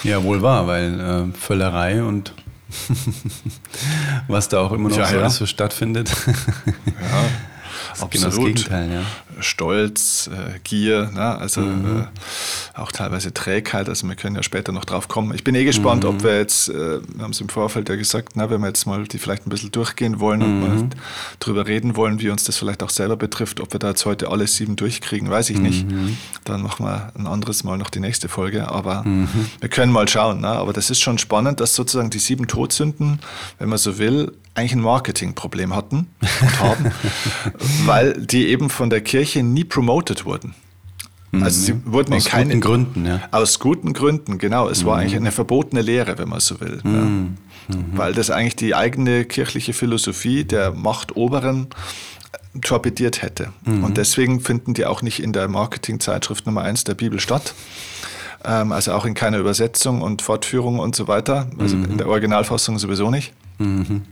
[0.04, 2.34] Ja, wohl wahr, weil äh, Völlerei und
[4.28, 5.22] Was da auch immer noch ja, so ja.
[5.22, 6.10] alles so stattfindet.
[6.86, 7.24] Ja.
[8.00, 8.10] Absolut.
[8.12, 9.02] Genau das Gegenteil, ja.
[9.40, 11.38] Stolz, äh, Gier, ne?
[11.38, 12.06] also mhm.
[12.76, 13.88] äh, auch teilweise Trägheit.
[13.88, 15.34] Also wir können ja später noch drauf kommen.
[15.34, 16.10] Ich bin eh gespannt, mhm.
[16.10, 18.86] ob wir jetzt, äh, wir haben es im Vorfeld ja gesagt, na, wenn wir jetzt
[18.86, 20.90] mal die vielleicht ein bisschen durchgehen wollen und mal mhm.
[21.40, 24.30] drüber reden wollen, wie uns das vielleicht auch selber betrifft, ob wir da jetzt heute
[24.30, 25.90] alle sieben durchkriegen, weiß ich nicht.
[25.90, 26.16] Mhm.
[26.44, 28.68] Dann machen wir ein anderes Mal noch die nächste Folge.
[28.68, 29.28] Aber mhm.
[29.60, 30.40] wir können mal schauen.
[30.40, 30.48] Ne?
[30.48, 33.20] Aber das ist schon spannend, dass sozusagen die sieben Todsünden,
[33.58, 36.08] wenn man so will, eigentlich ein Marketingproblem hatten
[36.40, 36.92] und haben,
[37.86, 40.54] weil die eben von der Kirche nie promoted wurden.
[41.32, 41.82] Also sie mhm.
[41.86, 43.20] wurden aus in keine, guten Gründen, ja.
[43.30, 44.68] Aus guten Gründen, genau.
[44.68, 44.86] Es mhm.
[44.86, 46.80] war eigentlich eine verbotene Lehre, wenn man so will.
[46.82, 47.36] Mhm.
[47.68, 47.76] Ja.
[47.76, 47.84] Mhm.
[47.92, 51.68] Weil das eigentlich die eigene kirchliche Philosophie der Machtoberen
[52.32, 53.52] äh, torpediert hätte.
[53.66, 53.84] Mhm.
[53.84, 57.54] Und deswegen finden die auch nicht in der Marketingzeitschrift Nummer 1 der Bibel statt.
[58.42, 61.48] Ähm, also auch in keiner Übersetzung und Fortführung und so weiter.
[61.58, 61.84] Also mhm.
[61.84, 63.34] in der Originalfassung sowieso nicht.
[63.58, 64.02] Mhm.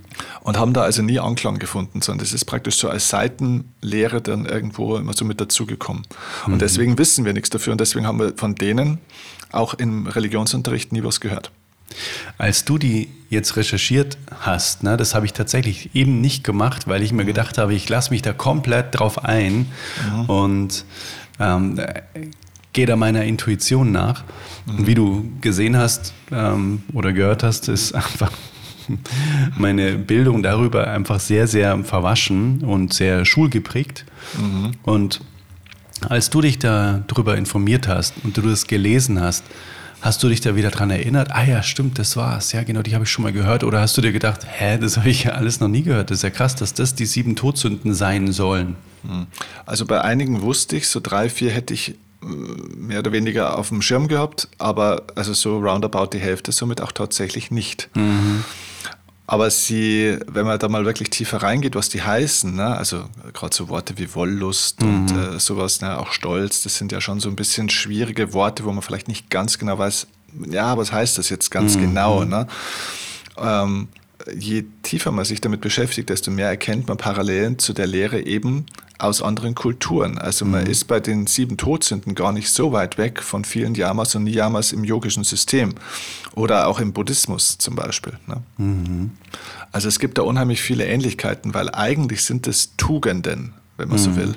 [0.42, 4.46] Und haben da also nie Anklang gefunden, sondern das ist praktisch so als Seitenlehre dann
[4.46, 6.02] irgendwo immer so mit dazugekommen.
[6.46, 6.54] Mhm.
[6.54, 8.98] Und deswegen wissen wir nichts dafür und deswegen haben wir von denen
[9.52, 11.50] auch im Religionsunterricht nie was gehört.
[12.38, 17.02] Als du die jetzt recherchiert hast, ne, das habe ich tatsächlich eben nicht gemacht, weil
[17.02, 17.28] ich mir mhm.
[17.28, 19.66] gedacht habe, ich lasse mich da komplett drauf ein
[20.10, 20.24] mhm.
[20.26, 20.84] und
[21.38, 21.80] ähm,
[22.72, 24.24] gehe da meiner Intuition nach.
[24.66, 24.78] Mhm.
[24.78, 28.32] Und wie du gesehen hast ähm, oder gehört hast, ist einfach
[29.58, 34.04] meine Bildung darüber einfach sehr, sehr verwaschen und sehr schulgeprägt.
[34.38, 34.72] Mhm.
[34.82, 35.20] Und
[36.08, 39.44] als du dich darüber informiert hast und du das gelesen hast,
[40.02, 41.32] Hast du dich da wieder dran erinnert?
[41.32, 42.52] Ah ja, stimmt, das war's.
[42.52, 43.64] Ja, genau, die habe ich schon mal gehört.
[43.64, 46.10] Oder hast du dir gedacht, hä, das habe ich ja alles noch nie gehört.
[46.10, 48.76] Das ist ja krass, dass das die sieben Todsünden sein sollen.
[49.02, 49.26] Hm.
[49.64, 52.26] Also bei einigen wusste ich, so drei, vier hätte ich äh,
[52.76, 56.92] mehr oder weniger auf dem Schirm gehabt, aber also so roundabout die Hälfte somit auch
[56.92, 57.88] tatsächlich nicht.
[57.94, 58.44] Mhm.
[59.28, 62.76] Aber sie, wenn man da mal wirklich tiefer reingeht, was die heißen, ne?
[62.76, 64.88] also gerade so Worte wie Wollust mhm.
[64.88, 65.98] und äh, sowas, ne?
[65.98, 69.28] auch Stolz, das sind ja schon so ein bisschen schwierige Worte, wo man vielleicht nicht
[69.28, 70.06] ganz genau weiß,
[70.48, 71.80] ja, was heißt das jetzt ganz mhm.
[71.80, 72.24] genau.
[72.24, 72.46] Ne?
[73.36, 73.88] Ähm,
[74.36, 78.66] je tiefer man sich damit beschäftigt, desto mehr erkennt man Parallelen zu der Lehre eben
[78.98, 80.18] aus anderen Kulturen.
[80.18, 80.70] Also man mhm.
[80.70, 84.72] ist bei den sieben Todsünden gar nicht so weit weg von vielen Yamas und Niyamas
[84.72, 85.74] im yogischen System
[86.34, 88.18] oder auch im Buddhismus zum Beispiel.
[88.26, 88.42] Ne?
[88.58, 89.10] Mhm.
[89.72, 94.02] Also es gibt da unheimlich viele Ähnlichkeiten, weil eigentlich sind es Tugenden, wenn man mhm.
[94.02, 94.34] so will.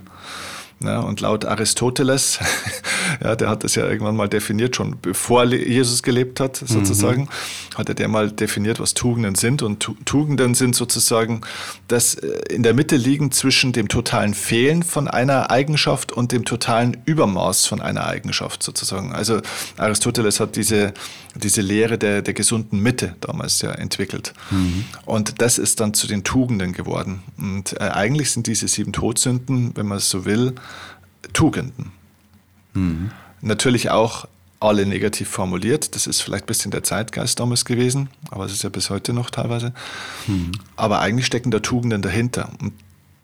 [0.81, 2.39] Ja, und laut Aristoteles,
[3.23, 7.77] ja, der hat das ja irgendwann mal definiert, schon bevor Jesus gelebt hat, sozusagen, mhm.
[7.77, 9.61] hat er der mal definiert, was Tugenden sind.
[9.61, 11.41] Und Tugenden sind sozusagen
[11.89, 16.45] das äh, in der Mitte liegen zwischen dem totalen Fehlen von einer Eigenschaft und dem
[16.45, 19.11] totalen Übermaß von einer Eigenschaft, sozusagen.
[19.11, 19.41] Also
[19.77, 20.93] Aristoteles hat diese,
[21.35, 24.33] diese Lehre der, der gesunden Mitte damals ja entwickelt.
[24.49, 24.85] Mhm.
[25.05, 27.21] Und das ist dann zu den Tugenden geworden.
[27.37, 30.55] Und äh, eigentlich sind diese sieben Todsünden, wenn man es so will,
[31.33, 31.91] Tugenden.
[32.73, 33.11] Mhm.
[33.41, 34.27] Natürlich auch
[34.59, 35.95] alle negativ formuliert.
[35.95, 39.13] Das ist vielleicht ein bisschen der Zeitgeist damals gewesen, aber es ist ja bis heute
[39.13, 39.73] noch teilweise.
[40.27, 40.51] Mhm.
[40.75, 42.51] Aber eigentlich stecken da Tugenden dahinter.
[42.59, 42.73] Und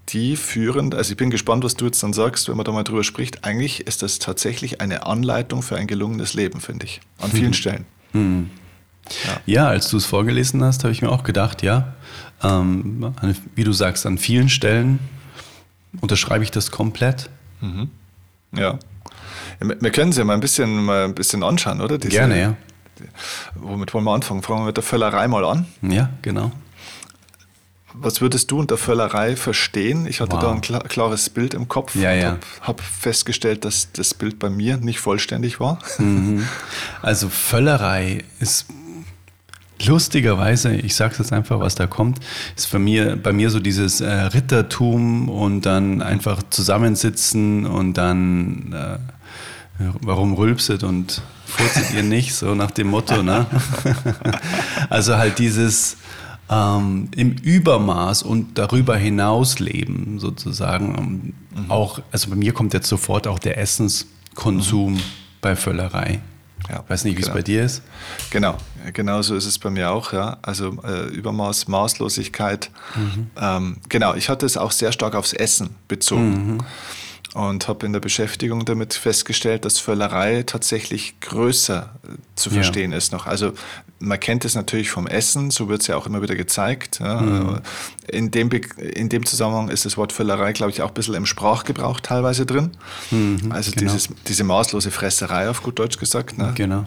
[0.10, 2.84] die führen, also ich bin gespannt, was du jetzt dann sagst, wenn man da mal
[2.84, 3.44] drüber spricht.
[3.44, 7.02] Eigentlich ist das tatsächlich eine Anleitung für ein gelungenes Leben, finde ich.
[7.20, 7.54] An vielen mhm.
[7.54, 7.86] Stellen.
[8.14, 8.50] Mhm.
[9.26, 9.42] Ja.
[9.46, 9.68] ja.
[9.68, 11.96] als du es vorgelesen hast, habe ich mir auch gedacht, ja,
[12.44, 13.14] ähm,
[13.56, 15.00] wie du sagst, an vielen Stellen
[16.02, 17.30] unterschreibe ich das komplett.
[17.62, 17.90] Mhm.
[18.52, 18.80] Ja.
[19.60, 21.98] Wir können sie ja mal ein bisschen, mal ein bisschen anschauen, oder?
[21.98, 22.56] Diese, Gerne, ja.
[23.56, 24.42] Womit wollen wir anfangen?
[24.42, 25.66] Fangen wir mit der Völlerei mal an.
[25.82, 26.52] Ja, genau.
[27.94, 30.06] Was würdest du unter Völlerei verstehen?
[30.06, 30.42] Ich hatte wow.
[30.42, 32.28] da ein klares Bild im Kopf ja, ja.
[32.32, 35.80] habe hab festgestellt, dass das Bild bei mir nicht vollständig war.
[35.98, 36.46] Mhm.
[37.02, 38.66] Also Völlerei ist
[39.88, 42.20] lustigerweise, ich sage jetzt einfach, was da kommt,
[42.56, 48.74] ist bei mir, bei mir so dieses äh, Rittertum und dann einfach zusammensitzen und dann
[48.74, 48.98] äh,
[50.02, 53.46] warum rülpset und furzet ihr nicht, so nach dem Motto, ne?
[54.90, 55.98] also halt dieses
[56.50, 61.34] ähm, im Übermaß und darüber hinaus leben, sozusagen.
[61.56, 61.72] Mhm.
[61.72, 65.02] Auch, also bei mir kommt jetzt sofort auch der Essenskonsum mhm.
[65.42, 66.22] bei Völlerei.
[66.70, 67.28] Ja, Weiß nicht, wie genau.
[67.30, 67.82] es bei dir ist.
[68.30, 68.58] Genau,
[68.94, 70.14] genau so ist es bei mir auch.
[70.14, 70.38] Ja.
[70.42, 72.70] Also äh, Übermaß, Maßlosigkeit.
[72.96, 73.32] Mhm.
[73.40, 76.56] Ähm, genau, ich hatte es auch sehr stark aufs Essen bezogen.
[76.56, 76.58] Mhm
[77.36, 81.90] und habe in der Beschäftigung damit festgestellt, dass Völlerei tatsächlich größer
[82.36, 82.98] zu verstehen ja.
[82.98, 83.26] ist noch.
[83.26, 83.52] Also
[84.00, 87.00] man kennt es natürlich vom Essen, so wird es ja auch immer wieder gezeigt.
[87.02, 87.20] Ja.
[87.20, 87.60] Mhm.
[88.08, 91.26] In, dem in dem Zusammenhang ist das Wort Völlerei, glaube ich, auch ein bisschen im
[91.26, 92.72] Sprachgebrauch teilweise drin.
[93.12, 93.92] Mhm, also genau.
[93.92, 96.38] dieses, diese maßlose Fresserei, auf gut Deutsch gesagt.
[96.38, 96.54] Ne?
[96.56, 96.86] Genau.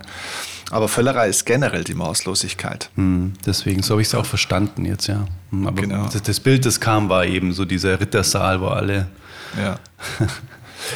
[0.70, 2.88] Aber Völlerei ist generell die Maßlosigkeit.
[2.96, 5.26] Mhm, deswegen, so habe ich es auch verstanden jetzt, ja.
[5.50, 6.04] Hm, aber genau.
[6.10, 9.08] das, das Bild, das kam, war eben so dieser Rittersaal, wo alle
[9.56, 9.78] ja.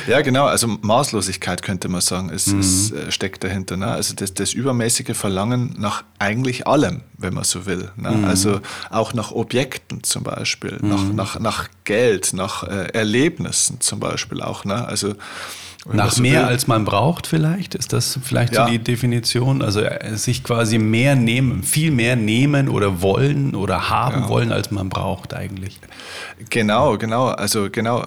[0.06, 0.46] Ja, genau.
[0.46, 2.60] Also Maßlosigkeit könnte man sagen, es, mhm.
[2.60, 3.76] es äh, steckt dahinter.
[3.76, 3.88] Ne?
[3.88, 7.90] Also das, das, übermäßige Verlangen nach eigentlich allem, wenn man so will.
[7.96, 8.10] Ne?
[8.10, 8.24] Mhm.
[8.24, 8.60] Also
[8.90, 10.88] auch nach Objekten zum Beispiel, mhm.
[10.88, 14.64] nach, nach, nach Geld, nach äh, Erlebnissen zum Beispiel auch.
[14.64, 14.86] Ne?
[14.86, 15.14] Also
[15.90, 16.48] nach so mehr will.
[16.48, 17.74] als man braucht vielleicht?
[17.74, 18.66] Ist das vielleicht ja.
[18.66, 19.62] so die Definition?
[19.62, 24.28] Also äh, sich quasi mehr nehmen, viel mehr nehmen oder wollen oder haben ja.
[24.28, 25.80] wollen, als man braucht eigentlich.
[26.50, 27.26] Genau, genau.
[27.26, 28.04] Also genau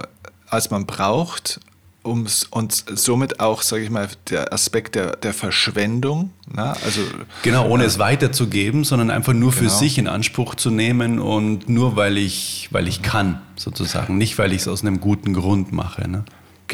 [0.56, 1.60] als man braucht,
[2.06, 6.32] ums, und somit auch, sage ich mal, der Aspekt der, der Verschwendung.
[6.54, 6.76] Ne?
[6.84, 7.02] also,
[7.41, 9.78] genau, ohne äh, es weiterzugeben, sondern einfach nur für genau.
[9.78, 14.54] sich in Anspruch zu nehmen und nur weil ich, weil ich kann, sozusagen, nicht weil
[14.54, 16.08] ich es aus einem guten Grund mache.
[16.08, 16.26] Ne?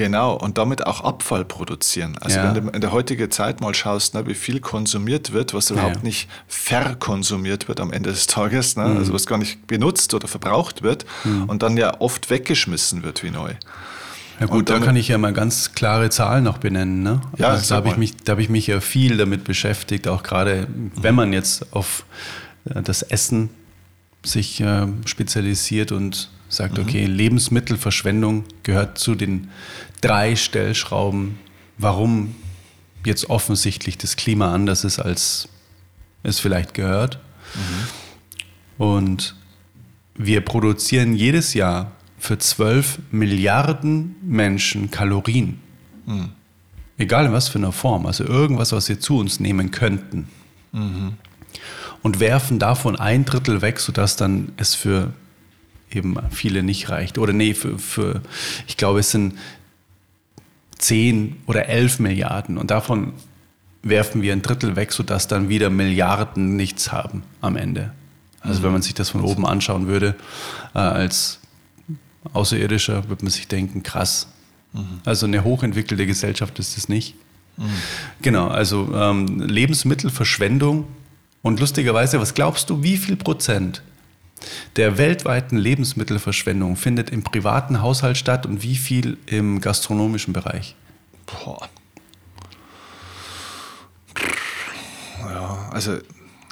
[0.02, 2.18] Genau, und damit auch Abfall produzieren.
[2.20, 2.56] Also ja.
[2.56, 5.98] wenn du in der heutigen Zeit mal schaust, ne, wie viel konsumiert wird, was überhaupt
[5.98, 6.02] ja.
[6.02, 8.86] nicht verkonsumiert wird am Ende des Tages, ne?
[8.86, 8.98] Mhm.
[8.98, 11.44] also was gar nicht benutzt oder verbraucht wird mhm.
[11.44, 13.54] und dann ja oft weggeschmissen wird wie neu.
[14.40, 17.04] Ja gut, damit, da kann ich ja mal ganz klare Zahlen noch benennen.
[17.04, 17.22] Ne?
[17.38, 20.24] Ja, also da habe ich, mich, da hab ich mich ja viel damit beschäftigt, auch
[20.24, 22.06] gerade wenn man jetzt auf
[22.66, 23.52] äh, das Essen
[24.24, 26.84] sich äh, spezialisiert und sagt, mhm.
[26.84, 29.50] okay, Lebensmittelverschwendung gehört zu den
[30.02, 31.40] drei Stellschrauben,
[31.78, 32.36] warum
[33.06, 35.48] jetzt offensichtlich das Klima anders ist, als
[36.24, 37.20] es vielleicht gehört.
[37.56, 38.86] Mhm.
[38.86, 39.36] Und
[40.16, 45.60] wir produzieren jedes Jahr für 12 Milliarden Menschen Kalorien.
[46.06, 46.30] Mhm.
[46.98, 48.06] Egal in was für einer Form.
[48.06, 50.28] Also irgendwas, was wir zu uns nehmen könnten.
[50.72, 51.14] Mhm.
[52.04, 55.14] Und werfen davon ein Drittel weg, sodass dann es für
[55.92, 57.18] eben viele nicht reicht.
[57.18, 58.22] Oder nee, für, für
[58.68, 59.34] ich glaube, es sind
[60.82, 62.58] 10 oder 11 Milliarden.
[62.58, 63.14] Und davon
[63.84, 67.92] werfen wir ein Drittel weg, sodass dann wieder Milliarden nichts haben am Ende.
[68.42, 68.64] Also mhm.
[68.66, 70.16] wenn man sich das von oben anschauen würde,
[70.74, 71.40] äh, als
[72.34, 74.28] Außerirdischer, würde man sich denken, krass.
[74.74, 75.00] Mhm.
[75.06, 77.16] Also eine hochentwickelte Gesellschaft ist es nicht.
[77.58, 77.70] Mhm.
[78.22, 80.86] Genau, also ähm, Lebensmittelverschwendung.
[81.42, 83.82] Und lustigerweise, was glaubst du, wie viel Prozent
[84.76, 90.76] der weltweiten Lebensmittelverschwendung findet im privaten Haushalt statt und wie viel im gastronomischen Bereich?
[91.26, 91.70] Boah.
[95.20, 95.98] Ja, also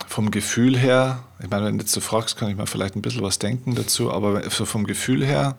[0.07, 3.01] vom Gefühl her, ich meine, wenn du jetzt so fragst, kann ich mir vielleicht ein
[3.01, 5.55] bisschen was denken dazu, aber so vom Gefühl her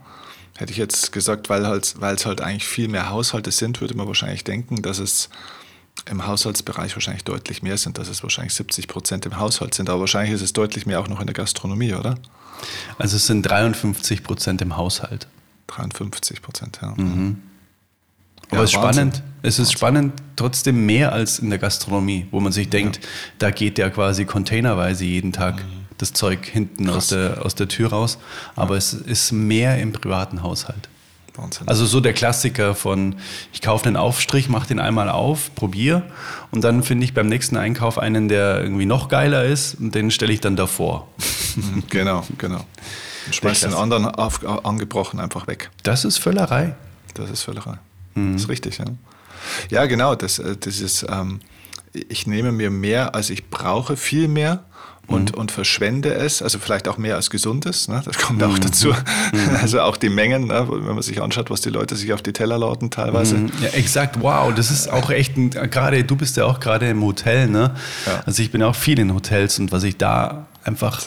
[0.56, 3.96] hätte ich jetzt gesagt, weil, halt, weil es halt eigentlich viel mehr Haushalte sind, würde
[3.96, 5.30] man wahrscheinlich denken, dass es
[6.08, 10.00] im Haushaltsbereich wahrscheinlich deutlich mehr sind, dass es wahrscheinlich 70 Prozent im Haushalt sind, aber
[10.00, 12.16] wahrscheinlich ist es deutlich mehr auch noch in der Gastronomie, oder?
[12.98, 15.26] Also es sind 53 Prozent im Haushalt.
[15.68, 16.94] 53 Prozent, ja.
[16.96, 17.42] Mhm.
[18.50, 19.22] Aber ja, es ist spannend.
[19.42, 19.76] Es ist Wahnsinn.
[19.76, 23.02] spannend, trotzdem mehr als in der Gastronomie, wo man sich denkt, ja.
[23.38, 25.86] da geht ja quasi containerweise jeden Tag mhm.
[25.98, 28.18] das Zeug hinten aus der, aus der Tür raus.
[28.56, 28.78] Aber ja.
[28.78, 30.88] es ist mehr im privaten Haushalt.
[31.40, 31.68] Wahnsinn.
[31.68, 33.16] Also so der Klassiker von,
[33.53, 36.03] ich kaufe einen Aufstrich, mache den einmal auf, probiere
[36.50, 40.11] und dann finde ich beim nächsten Einkauf einen, der irgendwie noch geiler ist und den
[40.11, 41.09] stelle ich dann davor.
[41.57, 41.85] Mhm.
[41.88, 42.64] Genau, genau.
[43.26, 45.70] Und schmeißt den anderen auf, angebrochen einfach weg.
[45.83, 46.74] Das ist Völlerei.
[47.12, 47.76] Das ist Völlerei.
[48.14, 48.33] Mhm.
[48.33, 48.87] Das ist richtig, ja.
[49.68, 50.14] Ja, genau.
[50.14, 51.40] Das, äh, das ist, ähm,
[51.92, 54.64] ich nehme mir mehr, als ich brauche, viel mehr
[55.11, 55.40] und, mhm.
[55.40, 58.01] und verschwende es, also vielleicht auch mehr als gesundes, ne?
[58.05, 58.61] das kommt auch mhm.
[58.61, 58.88] dazu.
[58.88, 59.40] Mhm.
[59.61, 60.66] Also auch die Mengen, ne?
[60.68, 63.37] wenn man sich anschaut, was die Leute sich auf die Teller lauten teilweise.
[63.37, 63.53] Mhm.
[63.61, 67.03] Ja, exakt, wow, das ist auch echt ein, gerade, du bist ja auch gerade im
[67.03, 67.75] Hotel, ne?
[68.07, 68.23] Ja.
[68.25, 71.03] Also ich bin auch viel in Hotels und was ich da einfach,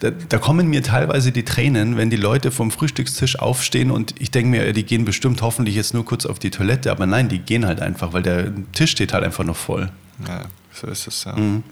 [0.00, 4.30] da, da, kommen mir teilweise die Tränen, wenn die Leute vom Frühstückstisch aufstehen und ich
[4.30, 7.38] denke mir, die gehen bestimmt hoffentlich jetzt nur kurz auf die Toilette, aber nein, die
[7.38, 9.90] gehen halt einfach, weil der Tisch steht halt einfach noch voll.
[10.26, 10.42] Ja.
[10.82, 11.36] So ist es, ja.
[11.36, 11.62] Mhm.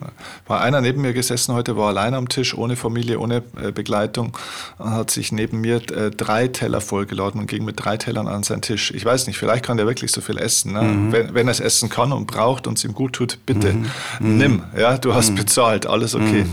[0.46, 4.36] War einer neben mir gesessen heute, war allein am Tisch, ohne Familie, ohne äh, Begleitung
[4.78, 8.44] und hat sich neben mir äh, drei Teller vollgeladen und ging mit drei Tellern an
[8.44, 8.92] seinen Tisch.
[8.92, 10.74] Ich weiß nicht, vielleicht kann der wirklich so viel essen.
[10.74, 10.82] Ne?
[10.82, 11.12] Mhm.
[11.12, 13.88] Wenn, wenn er es essen kann und braucht und es ihm gut tut, bitte mhm.
[14.20, 14.62] nimm.
[14.78, 15.36] Ja, du hast mhm.
[15.36, 16.46] bezahlt, alles okay.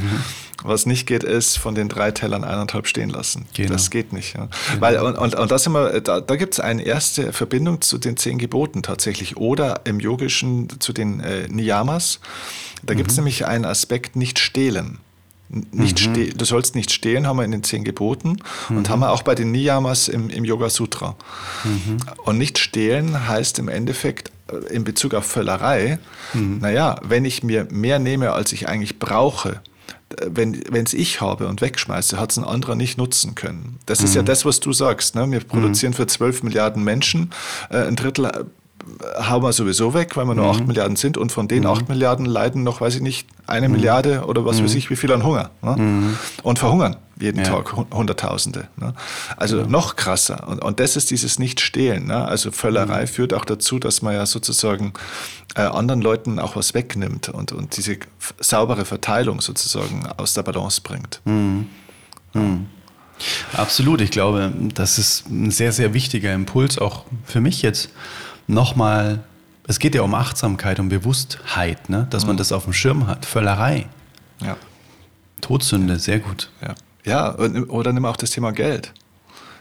[0.63, 3.46] Was nicht geht, ist von den drei Tellern eineinhalb stehen lassen.
[3.54, 3.74] Genau.
[3.74, 4.36] Das geht nicht.
[4.36, 4.48] Ja.
[4.72, 4.82] Genau.
[4.82, 8.17] Weil, und, und, und das immer, da, da gibt es eine erste Verbindung zu den
[8.17, 12.20] zehn Geboten tatsächlich oder im Yogischen zu den äh, Niyamas.
[12.84, 12.98] Da mhm.
[12.98, 15.00] gibt es nämlich einen Aspekt, nicht stehlen.
[15.50, 16.38] Nicht mhm.
[16.38, 18.78] du sollst nicht stehlen, haben wir in den zehn Geboten mhm.
[18.78, 21.15] und haben wir auch bei den Niyamas im, im Yoga Sutra.
[21.63, 21.98] Mhm.
[22.26, 26.00] Und nicht stehlen heißt im Endeffekt äh, in Bezug auf Völlerei,
[26.34, 26.60] mhm.
[26.60, 29.62] naja, wenn ich mir mehr nehme, als ich eigentlich brauche,
[30.26, 33.78] wenn es ich habe und wegschmeiße, hat es ein anderer nicht nutzen können.
[33.86, 34.06] Das mhm.
[34.06, 34.28] ist ja mhm.
[34.28, 35.15] das, was du sagst.
[35.15, 35.30] Ne?
[35.30, 35.96] Wir produzieren mhm.
[35.96, 37.32] für 12 Milliarden Menschen,
[37.70, 38.43] äh, ein Drittel äh,
[39.22, 40.62] hauen wir sowieso weg, weil wir nur mhm.
[40.62, 41.70] 8 Milliarden sind und von den mhm.
[41.70, 43.76] 8 Milliarden leiden noch, weiß ich nicht, eine mhm.
[43.76, 45.50] Milliarde oder was weiß ich, wie viel an Hunger.
[45.62, 45.76] Ne?
[45.78, 46.17] Mhm.
[46.43, 47.45] Und verhungern jeden ja.
[47.45, 48.67] Tag Hunderttausende.
[48.77, 48.93] Ne?
[49.36, 49.67] Also ja.
[49.67, 50.47] noch krasser.
[50.47, 52.08] Und, und das ist dieses Nicht-Stehlen.
[52.08, 52.25] Ne?
[52.25, 53.08] Also Völlerei mhm.
[53.08, 54.93] führt auch dazu, dass man ja sozusagen
[55.56, 57.97] äh, anderen Leuten auch was wegnimmt und, und diese
[58.39, 61.21] saubere Verteilung sozusagen aus der Balance bringt.
[61.25, 61.67] Mhm.
[62.34, 62.67] Mhm.
[63.53, 64.01] Absolut.
[64.01, 67.89] Ich glaube, das ist ein sehr, sehr wichtiger Impuls, auch für mich jetzt
[68.47, 69.23] nochmal.
[69.69, 72.08] Es geht ja um Achtsamkeit, um Bewusstheit, ne?
[72.10, 72.38] dass man mhm.
[72.38, 73.25] das auf dem Schirm hat.
[73.25, 73.88] Völlerei.
[74.41, 74.56] Ja.
[75.41, 76.49] Todsünde, sehr gut.
[76.62, 76.75] Ja.
[77.08, 78.93] Ja, oder nimm auch das Thema Geld.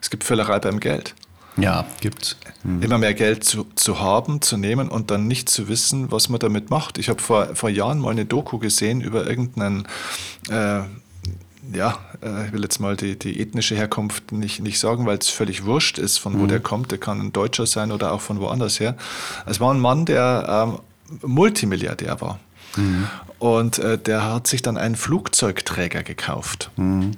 [0.00, 1.14] Es gibt Völlerei beim Geld.
[1.56, 2.82] Ja, gibt mhm.
[2.82, 6.38] Immer mehr Geld zu, zu haben, zu nehmen und dann nicht zu wissen, was man
[6.38, 6.98] damit macht.
[6.98, 9.88] Ich habe vor, vor Jahren mal eine Doku gesehen über irgendeinen,
[10.50, 10.80] äh,
[11.72, 15.30] ja, äh, ich will jetzt mal die, die ethnische Herkunft nicht, nicht sagen, weil es
[15.30, 16.48] völlig wurscht ist, von wo mhm.
[16.48, 16.90] der kommt.
[16.90, 18.96] Der kann ein Deutscher sein oder auch von woanders her.
[19.46, 20.78] Es war ein Mann, der ähm,
[21.22, 22.38] Multimilliardär war.
[22.76, 23.08] Mhm.
[23.38, 26.70] Und äh, der hat sich dann einen Flugzeugträger gekauft.
[26.76, 27.12] Mhm.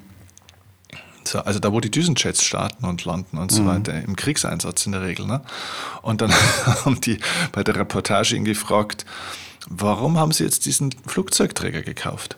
[1.28, 3.66] So, also da, wo die Düsenjets starten und landen und so mhm.
[3.66, 5.26] weiter, im Kriegseinsatz in der Regel.
[5.26, 5.42] Ne?
[6.02, 6.32] Und dann
[6.84, 7.18] haben die
[7.52, 9.04] bei der Reportage ihn gefragt,
[9.68, 12.36] warum haben Sie jetzt diesen Flugzeugträger gekauft?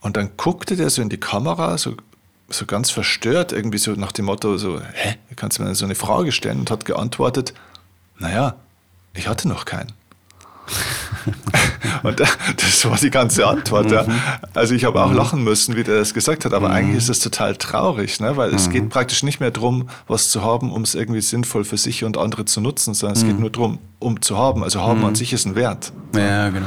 [0.00, 1.94] Und dann guckte der so in die Kamera, so,
[2.48, 5.94] so ganz verstört, irgendwie so nach dem Motto, so, hä, kannst du mir so eine
[5.94, 6.60] Frage stellen?
[6.60, 7.54] Und hat geantwortet,
[8.18, 8.56] naja,
[9.14, 9.92] ich hatte noch keinen.
[12.02, 13.86] Und das war die ganze Antwort.
[13.86, 13.92] Mhm.
[13.92, 14.06] Ja.
[14.54, 15.16] Also ich habe auch mhm.
[15.16, 16.74] lachen müssen, wie der das gesagt hat, aber mhm.
[16.74, 18.36] eigentlich ist es total traurig, ne?
[18.36, 18.72] weil es mhm.
[18.72, 22.16] geht praktisch nicht mehr darum, was zu haben, um es irgendwie sinnvoll für sich und
[22.16, 23.40] andere zu nutzen, sondern es geht mhm.
[23.40, 24.62] nur darum, um zu haben.
[24.64, 25.92] Also haben an sich ist ein Wert.
[26.14, 26.66] Ja, genau.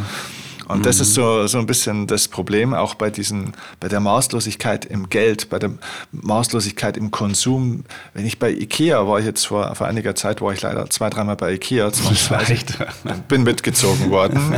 [0.73, 0.83] Und mhm.
[0.83, 5.09] das ist so, so ein bisschen das Problem auch bei diesen, bei der Maßlosigkeit im
[5.09, 5.71] Geld, bei der
[6.11, 7.83] Maßlosigkeit im Konsum.
[8.13, 11.09] Wenn ich bei Ikea war, ich jetzt vor, vor einiger Zeit war ich leider zwei,
[11.09, 11.91] dreimal bei Ikea.
[11.91, 12.77] Vielleicht.
[13.27, 14.55] Bin mitgezogen worden.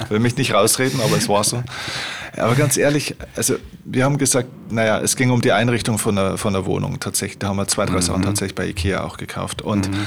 [0.00, 1.62] Ich will mich nicht rausreden, aber es war so.
[2.36, 6.38] Aber ganz ehrlich, also wir haben gesagt, naja, es ging um die Einrichtung von der,
[6.38, 7.38] von der Wohnung tatsächlich.
[7.38, 8.02] Da haben wir zwei, drei mhm.
[8.02, 9.62] Sachen tatsächlich bei Ikea auch gekauft.
[9.62, 10.06] Und mhm.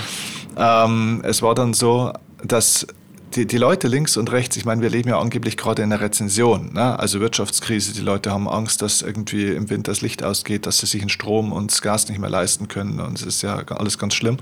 [0.57, 2.13] ähm, es war dann so,
[2.43, 2.87] dass
[3.35, 6.01] die, die Leute links und rechts, ich meine, wir leben ja angeblich gerade in einer
[6.01, 6.97] Rezension, ne?
[6.97, 10.85] also Wirtschaftskrise, die Leute haben Angst, dass irgendwie im Winter das Licht ausgeht, dass sie
[10.85, 13.97] sich den Strom und das Gas nicht mehr leisten können und es ist ja alles
[13.97, 14.37] ganz schlimm.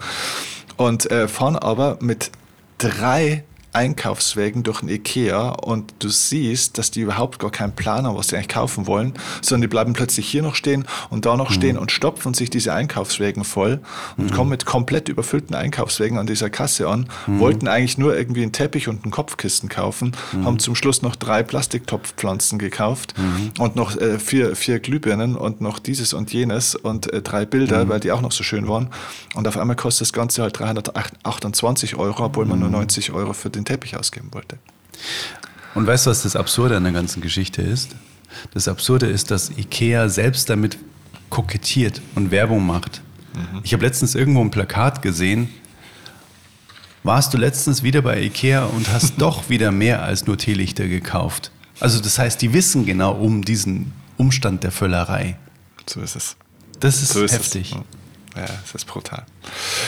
[0.78, 2.32] Und äh, fahren aber mit
[2.78, 3.44] drei
[3.76, 8.30] Einkaufswegen durch ein Ikea und du siehst, dass die überhaupt gar keinen Plan haben, was
[8.30, 11.54] sie eigentlich kaufen wollen, sondern die bleiben plötzlich hier noch stehen und da noch mhm.
[11.54, 13.82] stehen und stopfen sich diese Einkaufswegen voll
[14.18, 14.36] und mhm.
[14.36, 17.40] kommen mit komplett überfüllten Einkaufswegen an dieser Kasse an, mhm.
[17.40, 20.46] wollten eigentlich nur irgendwie einen Teppich und einen Kopfkissen kaufen, mhm.
[20.46, 23.52] haben zum Schluss noch drei Plastiktopfpflanzen gekauft mhm.
[23.60, 27.86] und noch äh, vier, vier Glühbirnen und noch dieses und jenes und äh, drei Bilder,
[27.86, 27.90] mhm.
[27.90, 28.90] weil die auch noch so schön waren.
[29.36, 33.50] Und auf einmal kostet das Ganze halt 328 Euro, obwohl man nur 90 Euro für
[33.50, 34.58] den Teppich ausgeben wollte.
[35.74, 37.96] Und weißt du, was das Absurde an der ganzen Geschichte ist?
[38.54, 40.78] Das Absurde ist, dass IKEA selbst damit
[41.30, 43.02] kokettiert und Werbung macht.
[43.34, 43.62] Mhm.
[43.64, 45.50] Ich habe letztens irgendwo ein Plakat gesehen.
[47.04, 51.52] Warst du letztens wieder bei IKEA und hast doch wieder mehr als nur Teelichter gekauft?
[51.80, 55.38] Also das heißt, die wissen genau um diesen Umstand der Völlerei.
[55.88, 56.38] So ist es.
[56.80, 57.74] Das ist, so ist heftig.
[57.74, 57.78] Es.
[58.36, 59.26] Ja, das ist brutal.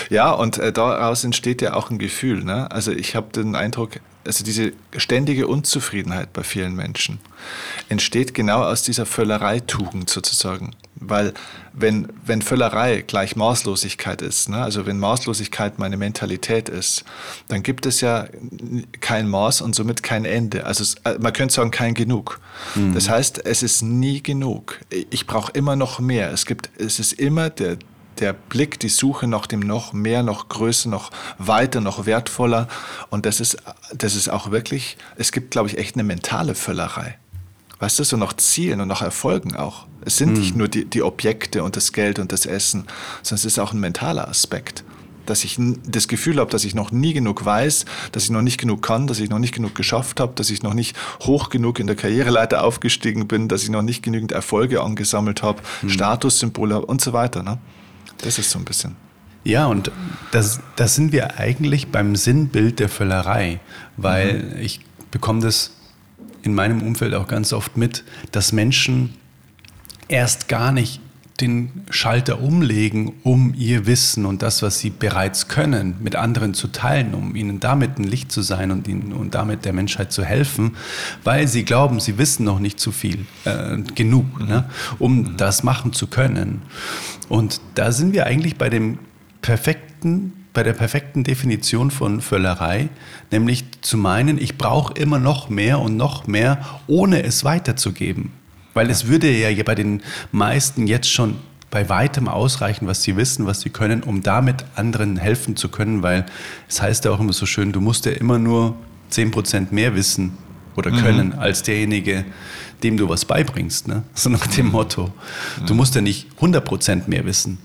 [0.09, 2.43] Ja, und äh, daraus entsteht ja auch ein Gefühl.
[2.43, 2.71] Ne?
[2.71, 7.19] Also ich habe den Eindruck, also diese ständige Unzufriedenheit bei vielen Menschen
[7.89, 10.75] entsteht genau aus dieser Völlereitugend sozusagen.
[10.95, 11.33] Weil
[11.73, 14.63] wenn, wenn Völlerei gleich Maßlosigkeit ist, ne?
[14.63, 17.03] also wenn Maßlosigkeit meine Mentalität ist,
[17.49, 18.27] dann gibt es ja
[18.99, 20.65] kein Maß und somit kein Ende.
[20.65, 22.39] Also es, äh, man könnte sagen, kein Genug.
[22.75, 22.93] Mhm.
[22.93, 24.79] Das heißt, es ist nie genug.
[24.89, 26.31] Ich brauche immer noch mehr.
[26.31, 27.77] Es, gibt, es ist immer der,
[28.19, 32.67] der Blick, die Suche nach dem noch mehr, noch größer, noch weiter, noch wertvoller.
[33.09, 33.57] Und das ist,
[33.93, 37.17] das ist auch wirklich, es gibt, glaube ich, echt eine mentale Völlerei.
[37.79, 39.85] Weißt du, so nach Zielen und nach Erfolgen auch.
[40.01, 40.39] Es sind mhm.
[40.39, 42.85] nicht nur die, die Objekte und das Geld und das Essen,
[43.21, 44.83] sondern es ist auch ein mentaler Aspekt.
[45.27, 48.57] Dass ich das Gefühl habe, dass ich noch nie genug weiß, dass ich noch nicht
[48.57, 51.79] genug kann, dass ich noch nicht genug geschafft habe, dass ich noch nicht hoch genug
[51.79, 55.89] in der Karriereleiter aufgestiegen bin, dass ich noch nicht genügend Erfolge angesammelt habe, mhm.
[55.89, 57.43] Statussymbole habe und so weiter.
[57.43, 57.59] Ne?
[58.19, 58.95] Das ist so ein bisschen.
[59.43, 59.91] Ja, und
[60.31, 63.59] das, das sind wir eigentlich beim Sinnbild der Völlerei,
[63.95, 64.59] weil mhm.
[64.59, 65.71] ich bekomme das
[66.41, 69.13] in meinem Umfeld auch ganz oft mit, dass Menschen
[70.07, 71.01] erst gar nicht
[71.39, 76.67] den Schalter umlegen, um ihr Wissen und das, was sie bereits können, mit anderen zu
[76.67, 80.23] teilen, um ihnen damit ein Licht zu sein und ihnen und damit der Menschheit zu
[80.23, 80.75] helfen,
[81.23, 84.47] weil sie glauben, sie wissen noch nicht zu viel, äh, genug, mhm.
[84.47, 85.37] ne, um mhm.
[85.37, 86.63] das machen zu können.
[87.29, 88.99] Und da sind wir eigentlich bei dem
[89.41, 92.89] perfekten bei der perfekten Definition von Völlerei,
[93.31, 98.31] nämlich zu meinen, ich brauche immer noch mehr und noch mehr, ohne es weiterzugeben.
[98.77, 101.37] Weil es würde ja bei den meisten jetzt schon
[101.71, 106.03] bei weitem ausreichen, was sie wissen, was sie können, um damit anderen helfen zu können,
[106.03, 106.27] weil
[106.69, 108.75] es heißt ja auch immer so schön, du musst ja immer nur
[109.11, 110.37] 10% mehr wissen
[110.75, 110.97] oder mhm.
[110.97, 111.39] können mhm.
[111.39, 112.23] als derjenige,
[112.83, 113.87] dem du was beibringst.
[113.87, 114.03] Ne?
[114.13, 115.11] So nach dem Motto.
[115.65, 117.57] Du musst ja nicht 100% mehr wissen.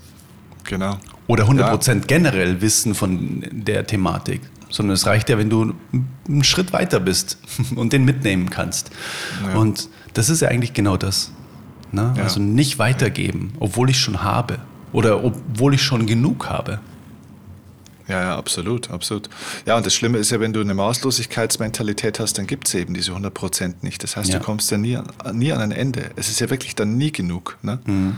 [0.64, 0.98] Genau.
[1.27, 2.01] Oder 100% ja.
[2.07, 4.40] generell wissen von der Thematik
[4.72, 5.75] sondern es reicht ja, wenn du
[6.27, 7.38] einen Schritt weiter bist
[7.77, 8.90] und den mitnehmen kannst.
[9.46, 9.59] Ja.
[9.59, 11.33] Und das ist ja eigentlich genau das.
[11.90, 12.14] Ne?
[12.16, 12.25] Ja.
[12.25, 14.59] Also nicht weitergeben, obwohl ich schon habe
[14.92, 16.81] oder obwohl ich schon genug habe.
[18.09, 19.31] Ja, ja, absolut, absolut.
[19.64, 22.94] Ja, und das Schlimme ist ja, wenn du eine Maßlosigkeitsmentalität hast, dann gibt es eben
[22.94, 24.03] diese 100 Prozent nicht.
[24.03, 24.38] Das heißt, ja.
[24.38, 24.98] du kommst ja nie,
[25.33, 26.11] nie an ein Ende.
[26.16, 27.59] Es ist ja wirklich dann nie genug.
[27.62, 27.79] Ne?
[27.85, 28.16] Mhm.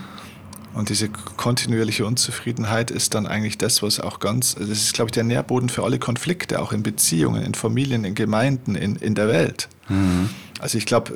[0.75, 5.13] Und diese kontinuierliche Unzufriedenheit ist dann eigentlich das, was auch ganz, das ist, glaube ich,
[5.13, 9.29] der Nährboden für alle Konflikte, auch in Beziehungen, in Familien, in Gemeinden, in, in der
[9.29, 9.69] Welt.
[9.89, 10.31] Mhm.
[10.61, 11.13] Also ich glaube,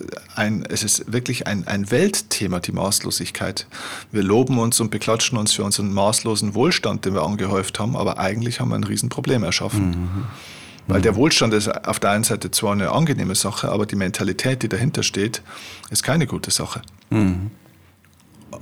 [0.68, 3.66] es ist wirklich ein, ein Weltthema, die Maßlosigkeit.
[4.10, 8.18] Wir loben uns und beklatschen uns für unseren maßlosen Wohlstand, den wir angehäuft haben, aber
[8.18, 9.90] eigentlich haben wir ein Riesenproblem erschaffen.
[9.90, 10.24] Mhm.
[10.88, 14.62] Weil der Wohlstand ist auf der einen Seite zwar eine angenehme Sache, aber die Mentalität,
[14.62, 15.42] die dahinter steht,
[15.90, 16.80] ist keine gute Sache.
[17.10, 17.50] Mhm.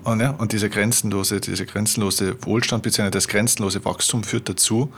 [0.02, 3.10] Und, ja, und dieser grenzenlose, dieser grenzenlose Wohlstand bzw.
[3.10, 4.92] das grenzenlose Wachstum führt dazu,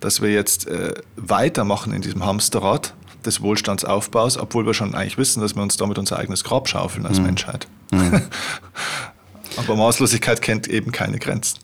[0.00, 2.94] dass wir jetzt äh, weitermachen in diesem Hamsterrad,
[3.26, 7.06] des Wohlstandsaufbaus, obwohl wir schon eigentlich wissen, dass wir uns damit unser eigenes Grab schaufeln
[7.06, 7.26] als mhm.
[7.26, 7.66] Menschheit.
[7.90, 8.22] Mhm.
[9.56, 11.60] Aber Maßlosigkeit kennt eben keine Grenzen.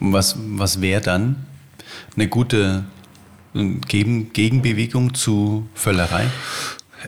[0.00, 1.46] Was, was wäre dann
[2.14, 2.84] eine gute
[3.54, 6.26] Gegenbewegung zu Völlerei?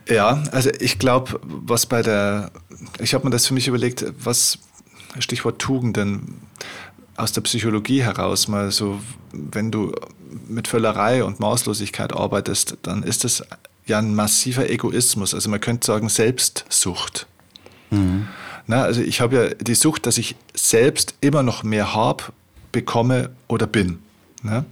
[0.09, 2.51] Ja, also ich glaube, was bei der,
[3.01, 4.59] ich habe mir das für mich überlegt, was,
[5.19, 6.41] Stichwort Tugenden,
[7.17, 9.01] aus der Psychologie heraus mal so,
[9.33, 9.93] wenn du
[10.49, 13.43] mit Völlerei und Maßlosigkeit arbeitest, dann ist das
[13.87, 15.35] ja ein massiver Egoismus.
[15.35, 17.27] Also man könnte sagen Selbstsucht.
[17.91, 18.29] Mhm.
[18.67, 22.25] Na, also ich habe ja die Sucht, dass ich selbst immer noch mehr habe,
[22.73, 24.01] bekomme oder bin.
[24.43, 24.65] Ne?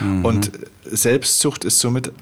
[0.00, 0.24] Mhm.
[0.24, 0.52] Und
[0.84, 2.12] Selbstsucht ist somit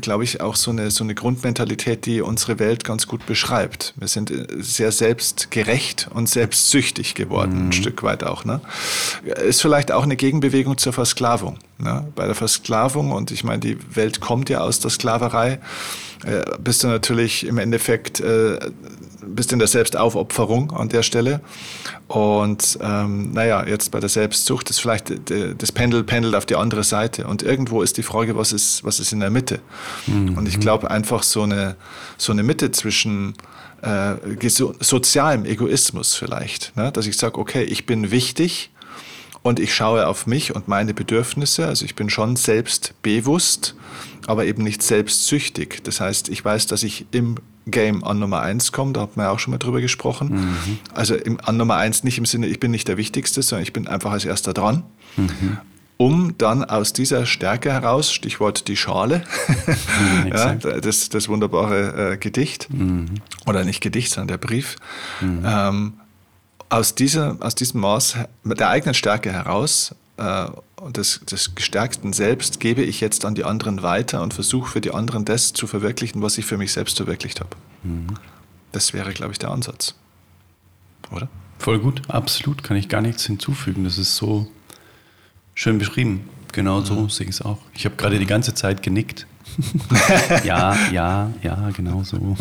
[0.00, 3.94] glaube ich, auch so eine, so eine Grundmentalität, die unsere Welt ganz gut beschreibt.
[3.96, 7.68] Wir sind äh, sehr selbstgerecht und selbstsüchtig geworden, mhm.
[7.68, 8.44] ein Stück weit auch.
[8.44, 8.60] Ne?
[9.24, 11.58] Ist vielleicht auch eine Gegenbewegung zur Versklavung.
[11.78, 12.06] Ne?
[12.14, 15.60] Bei der Versklavung, und ich meine, die Welt kommt ja aus der Sklaverei,
[16.24, 18.58] äh, bist du natürlich im Endeffekt äh,
[19.22, 21.40] bist in der Selbstaufopferung an der Stelle.
[22.08, 25.12] Und ähm, naja, jetzt bei der Selbstsucht ist vielleicht
[25.58, 27.26] das Pendel pendelt auf die andere Seite.
[27.26, 29.60] Und irgendwo ist die Frage, was ist, was ist in der Mitte?
[30.06, 30.36] Mhm.
[30.36, 31.76] Und ich glaube einfach so eine,
[32.16, 33.34] so eine Mitte zwischen
[33.82, 34.16] äh,
[34.80, 36.92] sozialem Egoismus vielleicht, ne?
[36.92, 38.70] dass ich sage, okay, ich bin wichtig
[39.42, 41.66] und ich schaue auf mich und meine Bedürfnisse.
[41.66, 43.74] Also ich bin schon selbstbewusst,
[44.26, 45.82] aber eben nicht selbstsüchtig.
[45.82, 47.36] Das heißt, ich weiß, dass ich im
[47.70, 50.28] Game an Nummer 1 komme, da hat man ja auch schon mal drüber gesprochen.
[50.28, 50.78] Mhm.
[50.94, 53.72] Also im, an Nummer 1 nicht im Sinne, ich bin nicht der Wichtigste, sondern ich
[53.72, 54.84] bin einfach als erster dran.
[55.16, 55.58] Mhm.
[55.96, 59.22] Um dann aus dieser Stärke heraus, Stichwort die Schale,
[60.24, 63.06] mhm, ja, das, das wunderbare äh, Gedicht, mhm.
[63.46, 64.76] oder nicht Gedicht, sondern der Brief,
[65.20, 65.42] mhm.
[65.44, 65.92] ähm,
[66.70, 72.60] aus, dieser, aus diesem Maß der eigenen Stärke heraus äh, und des, des gestärkten Selbst
[72.60, 76.22] gebe ich jetzt an die anderen weiter und versuche für die anderen das zu verwirklichen,
[76.22, 77.56] was ich für mich selbst verwirklicht habe.
[77.82, 78.08] Mhm.
[78.72, 79.94] Das wäre, glaube ich, der Ansatz.
[81.10, 81.28] Oder?
[81.58, 83.84] Voll gut, absolut, kann ich gar nichts hinzufügen.
[83.84, 84.46] Das ist so
[85.54, 86.28] schön beschrieben.
[86.52, 87.10] Genau so mhm.
[87.10, 87.58] sehe ich es auch.
[87.74, 89.26] Ich habe gerade die ganze Zeit genickt.
[90.44, 92.36] ja, ja, ja, genau so.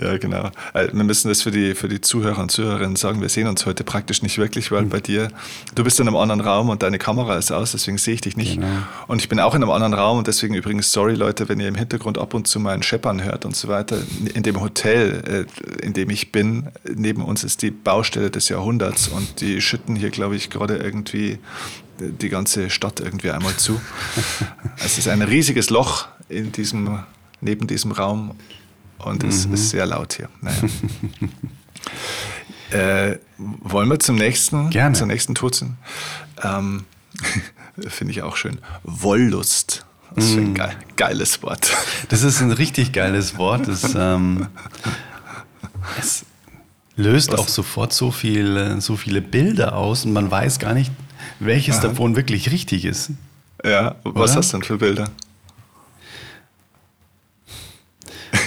[0.00, 0.50] ja, genau.
[0.74, 3.20] Äh, wir müssen das für die, für die Zuhörer und Zuhörerinnen sagen.
[3.20, 5.28] Wir sehen uns heute praktisch nicht wirklich, weil bei dir,
[5.74, 8.36] du bist in einem anderen Raum und deine Kamera ist aus, deswegen sehe ich dich
[8.36, 8.54] nicht.
[8.54, 8.66] Genau.
[9.06, 11.68] Und ich bin auch in einem anderen Raum und deswegen übrigens, sorry Leute, wenn ihr
[11.68, 13.98] im Hintergrund ab und zu meinen Scheppern hört und so weiter.
[14.34, 15.46] In dem Hotel,
[15.80, 19.96] äh, in dem ich bin, neben uns ist die Baustelle des Jahrhunderts und die schütten
[19.96, 21.38] hier, glaube ich, gerade irgendwie
[22.10, 23.80] die ganze Stadt irgendwie einmal zu.
[24.84, 27.00] es ist ein riesiges Loch in diesem,
[27.40, 28.36] neben diesem Raum
[28.98, 29.54] und es mhm.
[29.54, 30.28] ist sehr laut hier.
[30.40, 30.62] Naja.
[33.10, 34.96] äh, wollen wir zum nächsten, Gerne.
[34.96, 35.76] zur nächsten Turzen?
[36.42, 36.84] Ähm,
[37.88, 38.58] Finde ich auch schön.
[38.84, 39.86] Wollust.
[40.14, 41.72] Das ist ein geil, geiles Wort.
[42.10, 43.66] Das ist ein richtig geiles Wort.
[43.66, 44.46] Das, ähm,
[45.98, 46.26] es
[46.96, 47.40] löst Was?
[47.40, 50.92] auch sofort so, viel, so viele Bilder aus und man weiß gar nicht,
[51.40, 51.88] welches Aha.
[51.88, 53.10] davon wirklich richtig ist.
[53.64, 54.36] Ja, was Oder?
[54.36, 55.08] hast du denn für Bilder?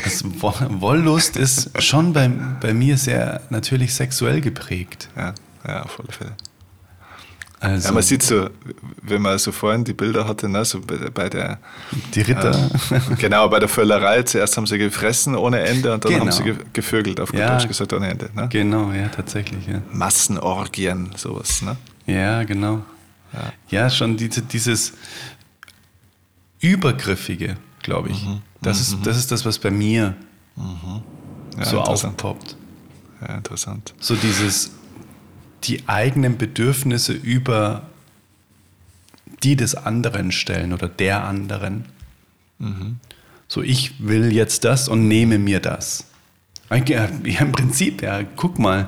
[0.03, 5.09] Das Wollust ist schon bei, bei mir sehr natürlich sexuell geprägt.
[5.15, 5.33] Ja,
[5.67, 6.35] ja auf alle Fälle.
[7.59, 8.49] Also, ja, man sieht so,
[9.01, 11.57] wenn man so vorhin die Bilder hatte, ne, so bei, bei der.
[12.13, 12.69] Die Ritter.
[12.91, 14.21] Äh, genau, bei der Völlerei.
[14.23, 16.25] Zuerst haben sie gefressen ohne Ende und dann genau.
[16.25, 18.29] haben sie gevögelt, auf gut ja, Deutsch gesagt, ohne Ende.
[18.35, 18.49] Ne?
[18.51, 19.65] Genau, ja, tatsächlich.
[19.67, 19.81] Ja.
[19.91, 21.61] Massenorgien, sowas.
[21.61, 21.77] Ne?
[22.05, 22.83] Ja, genau.
[23.33, 24.93] Ja, ja schon diese, dieses
[26.59, 28.25] Übergriffige, glaube ich.
[28.25, 28.41] Mhm.
[28.61, 28.97] Das, mhm.
[28.97, 30.15] Ist, das ist das, was bei mir
[30.55, 31.01] mhm.
[31.57, 32.55] ja, so aufpoppt.
[33.21, 33.93] Ja, interessant.
[33.99, 34.71] So dieses,
[35.63, 37.83] die eigenen Bedürfnisse über
[39.43, 41.85] die des anderen stellen oder der anderen.
[42.59, 42.97] Mhm.
[43.47, 46.05] So, ich will jetzt das und nehme mir das.
[46.87, 48.87] Ja, Im Prinzip, ja, guck mal,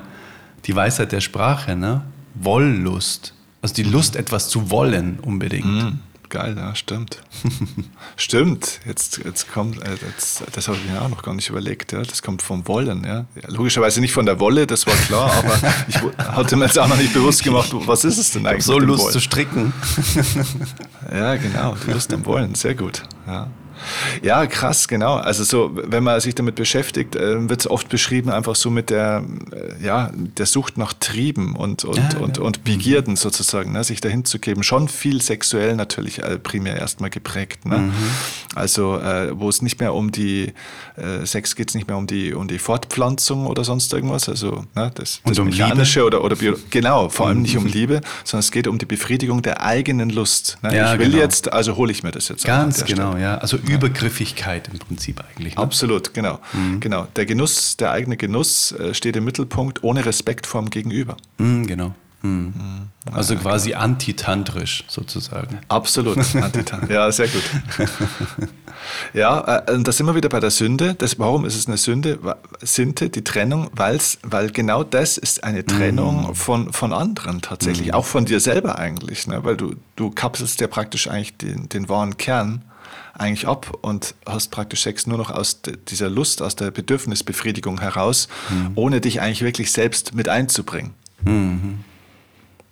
[0.64, 2.02] die Weisheit der Sprache, ne?
[2.44, 3.34] Wollust.
[3.62, 5.66] Also die Lust, etwas zu wollen, unbedingt.
[5.66, 6.00] Mhm.
[6.28, 7.22] Geil, ja, stimmt.
[8.16, 8.80] stimmt.
[8.86, 12.02] Jetzt, jetzt kommt, äh, jetzt, das habe ich mir auch noch gar nicht überlegt, ja.
[12.02, 13.24] Das kommt vom Wollen, ja.
[13.34, 13.48] ja.
[13.48, 15.58] Logischerweise nicht von der Wolle, das war klar, aber
[15.88, 18.64] ich hatte mir jetzt auch noch nicht bewusst gemacht, was ist es denn eigentlich?
[18.64, 19.12] So Lust Wollen?
[19.12, 19.72] zu stricken.
[21.12, 23.04] ja, genau, die Lust am Wollen, sehr gut.
[23.26, 23.48] Ja.
[24.22, 25.14] Ja, krass, genau.
[25.14, 28.90] Also so, wenn man sich damit beschäftigt, äh, wird es oft beschrieben einfach so mit
[28.90, 32.42] der, äh, ja, der Sucht nach Trieben und, und, ja, und, ja.
[32.42, 34.62] und Begierden sozusagen, ne, sich dahin zu geben.
[34.62, 37.66] Schon viel sexuell natürlich äh, primär erstmal geprägt.
[37.66, 37.78] Ne?
[37.78, 37.92] Mhm.
[38.54, 40.52] Also äh, wo es nicht mehr um die,
[40.96, 44.64] äh, Sex geht es nicht mehr um die, um die Fortpflanzung oder sonst irgendwas, also
[44.74, 48.40] ne, das, das um Mechanische oder, oder Bio genau, vor allem nicht um Liebe, sondern
[48.40, 50.58] es geht um die Befriedigung der eigenen Lust.
[50.62, 50.74] Ne?
[50.74, 51.22] Ja, ich will genau.
[51.22, 52.44] jetzt, also hole ich mir das jetzt.
[52.44, 53.22] Ganz genau, Stelle.
[53.22, 53.38] ja.
[53.38, 55.56] Also Übergriffigkeit im Prinzip eigentlich.
[55.56, 55.62] Ne?
[55.62, 56.38] Absolut, genau.
[56.52, 56.80] Mhm.
[56.80, 57.06] genau.
[57.16, 61.16] Der Genuss, der eigene Genuss äh, steht im Mittelpunkt ohne Respekt vorm Gegenüber.
[61.38, 61.94] Mhm, genau.
[62.22, 62.88] Mhm.
[63.12, 63.82] Also ja, quasi klar.
[63.82, 65.60] antitantrisch sozusagen.
[65.68, 66.90] Absolut, antitantrisch.
[66.90, 67.42] ja, sehr gut.
[69.12, 70.94] Ja, äh, da sind wir wieder bei der Sünde.
[70.94, 72.18] Das, warum ist es eine Sünde?
[72.62, 76.34] Sünde, die Trennung, weil's, weil genau das ist eine Trennung mhm.
[76.34, 77.94] von, von anderen tatsächlich, mhm.
[77.94, 79.42] auch von dir selber eigentlich, ne?
[79.44, 82.62] weil du, du kapselst ja praktisch eigentlich den, den wahren Kern
[83.18, 88.28] eigentlich ab und hast praktisch Sex nur noch aus dieser Lust, aus der Bedürfnisbefriedigung heraus,
[88.50, 88.72] mhm.
[88.74, 90.94] ohne dich eigentlich wirklich selbst mit einzubringen.
[91.22, 91.84] Mhm.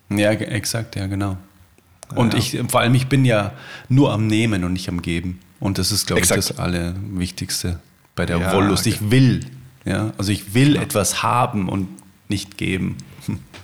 [0.09, 1.37] Ja, exakt, ja, genau.
[2.15, 2.39] Und ja.
[2.39, 3.53] ich, vor allem, ich bin ja
[3.89, 5.41] nur am Nehmen und nicht am Geben.
[5.59, 7.81] Und das ist, glaube ich, das Allerwichtigste
[8.15, 8.87] bei der ja, Wollust.
[8.87, 9.47] Ich will,
[9.85, 10.83] ja, also ich will genau.
[10.83, 11.89] etwas haben und
[12.29, 12.97] nicht geben.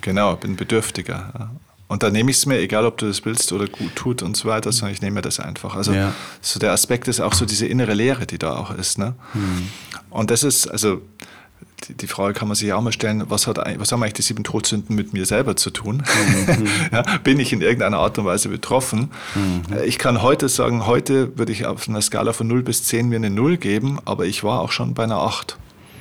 [0.01, 1.53] Genau, bin bedürftiger.
[1.93, 4.35] Und dann nehme ich es mir, egal ob du das willst oder gut tut und
[4.35, 5.77] so weiter, sondern ich nehme mir das einfach.
[5.77, 6.15] Also ja.
[6.41, 8.97] so der Aspekt ist auch so diese innere Leere, die da auch ist.
[8.97, 9.15] Ne?
[9.35, 9.69] Hm.
[10.09, 11.03] Und das ist, also
[11.87, 14.23] die, die, Frage kann man sich auch mal stellen, was, hat, was haben eigentlich die
[14.23, 16.03] sieben Todsünden mit mir selber zu tun?
[16.47, 16.67] Mhm.
[16.93, 19.11] ja, bin ich in irgendeiner Art und Weise betroffen?
[19.35, 19.77] Mhm.
[19.85, 23.17] Ich kann heute sagen, heute würde ich auf einer Skala von 0 bis 10 mir
[23.17, 25.59] eine 0 geben, aber ich war auch schon bei einer 8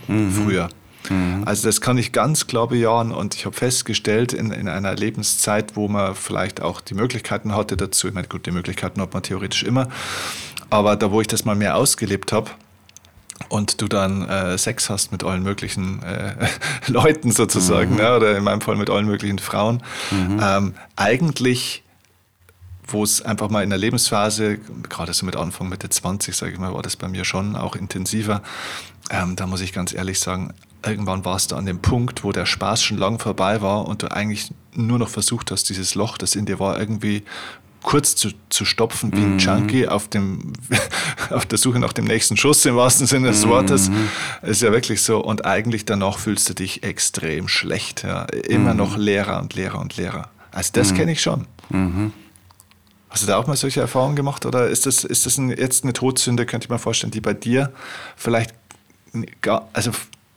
[0.07, 0.31] mhm.
[0.31, 0.69] früher.
[1.09, 1.43] Mhm.
[1.45, 5.75] Also das kann ich ganz klar bejahen und ich habe festgestellt, in, in einer Lebenszeit,
[5.75, 9.23] wo man vielleicht auch die Möglichkeiten hatte dazu, ich meine, gut, die Möglichkeiten hat man
[9.23, 9.89] theoretisch immer,
[10.69, 12.51] aber da, wo ich das mal mehr ausgelebt habe,
[13.49, 16.35] und du dann äh, Sex hast mit allen möglichen äh,
[16.87, 17.97] Leuten sozusagen, mhm.
[17.97, 18.15] ne?
[18.15, 19.81] oder in meinem Fall mit allen möglichen Frauen,
[20.11, 20.39] mhm.
[20.41, 21.83] ähm, eigentlich
[22.93, 24.57] wo es einfach mal in der Lebensphase,
[24.89, 27.75] gerade so mit Anfang Mitte 20, sage ich mal, war das bei mir schon auch
[27.75, 28.41] intensiver.
[29.09, 30.53] Ähm, da muss ich ganz ehrlich sagen,
[30.85, 34.11] irgendwann warst du an dem Punkt, wo der Spaß schon lang vorbei war und du
[34.11, 37.23] eigentlich nur noch versucht hast, dieses Loch, das in dir war, irgendwie
[37.83, 39.39] kurz zu, zu stopfen wie ein mhm.
[39.39, 40.53] Junkie auf, dem,
[41.29, 43.89] auf der Suche nach dem nächsten Schuss im wahrsten Sinne des Wortes.
[43.89, 44.09] Mhm.
[44.43, 45.19] Ist ja wirklich so.
[45.19, 48.03] Und eigentlich danach fühlst du dich extrem schlecht.
[48.03, 48.23] Ja.
[48.25, 48.77] Immer mhm.
[48.77, 50.29] noch leerer und leerer und leerer.
[50.51, 50.97] Also das mhm.
[50.97, 51.47] kenne ich schon.
[51.69, 52.13] Mhm.
[53.09, 55.83] Hast du da auch mal solche Erfahrungen gemacht oder ist das, ist das ein, jetzt
[55.83, 57.73] eine Todsünde, könnte ich mir vorstellen, die bei dir
[58.15, 58.53] vielleicht
[59.41, 59.91] gar, also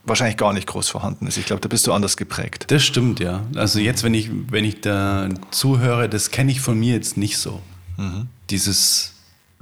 [0.06, 1.36] wahrscheinlich gar nicht groß vorhanden ist.
[1.36, 2.66] Ich glaube, da bist du anders geprägt.
[2.68, 3.42] Das stimmt, ja.
[3.56, 7.38] Also jetzt, wenn ich, wenn ich da zuhöre, das kenne ich von mir jetzt nicht
[7.38, 7.60] so.
[7.96, 8.28] Mhm.
[8.50, 9.14] Dieses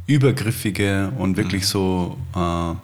[0.07, 1.67] Übergriffige und wirklich mhm.
[1.67, 2.79] so äh, mhm.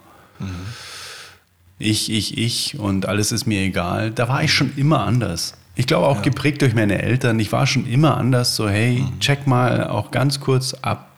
[1.77, 4.11] ich, ich, ich und alles ist mir egal.
[4.11, 5.53] Da war ich schon immer anders.
[5.75, 6.21] Ich glaube auch ja.
[6.23, 7.39] geprägt durch meine Eltern.
[7.39, 9.19] Ich war schon immer anders, so hey, mhm.
[9.19, 11.08] check mal auch ganz kurz ab,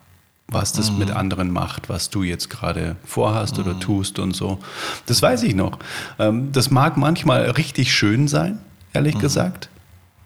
[0.52, 1.00] was das mhm.
[1.00, 3.64] mit anderen macht, was du jetzt gerade vorhast mhm.
[3.64, 4.60] oder tust und so.
[5.06, 5.80] Das weiß ich noch.
[6.20, 8.60] Ähm, das mag manchmal richtig schön sein,
[8.94, 9.20] ehrlich mhm.
[9.20, 9.70] gesagt,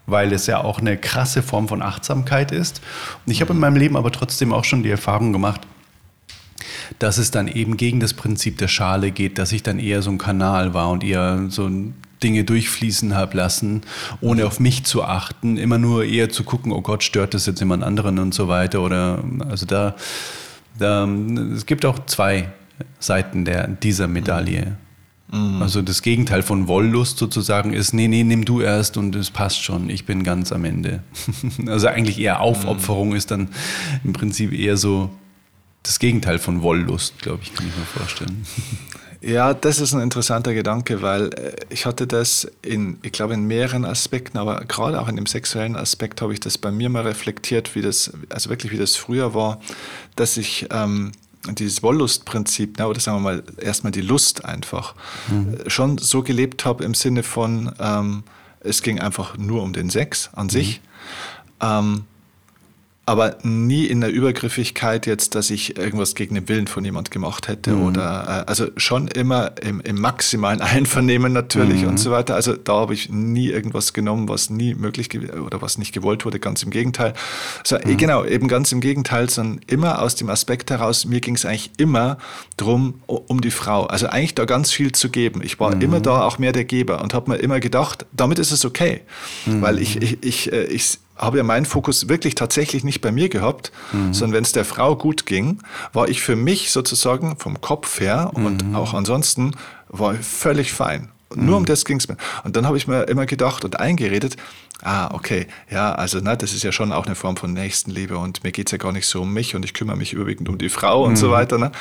[0.07, 2.81] weil es ja auch eine krasse Form von Achtsamkeit ist.
[3.25, 3.61] Und ich habe in mhm.
[3.61, 5.61] meinem Leben aber trotzdem auch schon die Erfahrung gemacht,
[6.99, 10.09] dass es dann eben gegen das Prinzip der Schale geht, dass ich dann eher so
[10.09, 11.93] ein Kanal war und eher so ein
[12.25, 13.81] Dinge durchfließen habe lassen,
[14.19, 17.59] ohne auf mich zu achten, immer nur eher zu gucken, oh Gott, stört das jetzt
[17.59, 18.81] jemand anderen und so weiter.
[18.81, 19.95] Oder also da,
[20.79, 21.07] da
[21.53, 22.49] es gibt auch zwei
[22.99, 24.75] Seiten der, dieser Medaille.
[25.31, 25.61] Mhm.
[25.61, 29.63] Also das Gegenteil von Wollust sozusagen ist, nee, nee, nimm du erst und es passt
[29.63, 31.03] schon, ich bin ganz am Ende.
[31.67, 33.15] also eigentlich eher Aufopferung mhm.
[33.15, 33.49] ist dann
[34.03, 35.11] im Prinzip eher so
[35.85, 38.45] das Gegenteil von Wollust, glaube ich, kann ich mir vorstellen.
[39.21, 43.45] Ja, das ist ein interessanter Gedanke, weil äh, ich hatte das in, ich glaube, in
[43.45, 47.01] mehreren Aspekten, aber gerade auch in dem sexuellen Aspekt habe ich das bei mir mal
[47.07, 49.59] reflektiert, wie das, also wirklich wie das früher war,
[50.15, 51.11] dass ich ähm,
[51.47, 54.93] dieses Wollustprinzip, ne, oder sagen wir mal erstmal die Lust einfach,
[55.27, 55.55] mhm.
[55.55, 58.23] Äh, schon so gelebt habe im Sinne von, ähm,
[58.59, 60.49] es ging einfach nur um den Sex an mhm.
[60.51, 60.81] sich.
[61.61, 62.03] Ähm,
[63.07, 67.47] aber nie in der Übergriffigkeit jetzt, dass ich irgendwas gegen den Willen von jemand gemacht
[67.47, 67.83] hätte mhm.
[67.83, 71.89] oder äh, also schon immer im, im maximalen Einvernehmen natürlich mhm.
[71.89, 72.33] und so weiter.
[72.33, 76.39] Also da habe ich nie irgendwas genommen, was nie möglich oder was nicht gewollt wurde,
[76.39, 77.13] ganz im Gegenteil.
[77.63, 77.97] So, mhm.
[77.97, 81.71] Genau, eben ganz im Gegenteil, sondern immer aus dem Aspekt heraus, mir ging es eigentlich
[81.77, 82.17] immer
[82.57, 83.85] drum um die Frau.
[83.85, 85.41] Also eigentlich da ganz viel zu geben.
[85.43, 86.03] Ich war immer mhm.
[86.03, 89.01] da auch mehr der Geber und habe mir immer gedacht, damit ist es okay,
[89.45, 93.29] weil ich, ich, ich, äh, ich habe ja meinen Fokus wirklich tatsächlich nicht bei mir
[93.29, 94.13] gehabt, mhm.
[94.13, 95.59] sondern wenn es der Frau gut ging,
[95.93, 98.75] war ich für mich sozusagen vom Kopf her und mhm.
[98.75, 99.55] auch ansonsten
[99.87, 101.09] war völlig fein.
[101.33, 101.45] Mhm.
[101.45, 102.17] Nur um das ging es mir.
[102.43, 104.37] Und dann habe ich mir immer gedacht und eingeredet,
[104.83, 108.43] ah, okay, ja, also ne, das ist ja schon auch eine Form von Nächstenliebe und
[108.43, 110.57] mir geht es ja gar nicht so um mich und ich kümmere mich überwiegend um
[110.57, 111.31] die Frau und so mhm.
[111.31, 111.57] weiter.
[111.57, 111.71] Ne?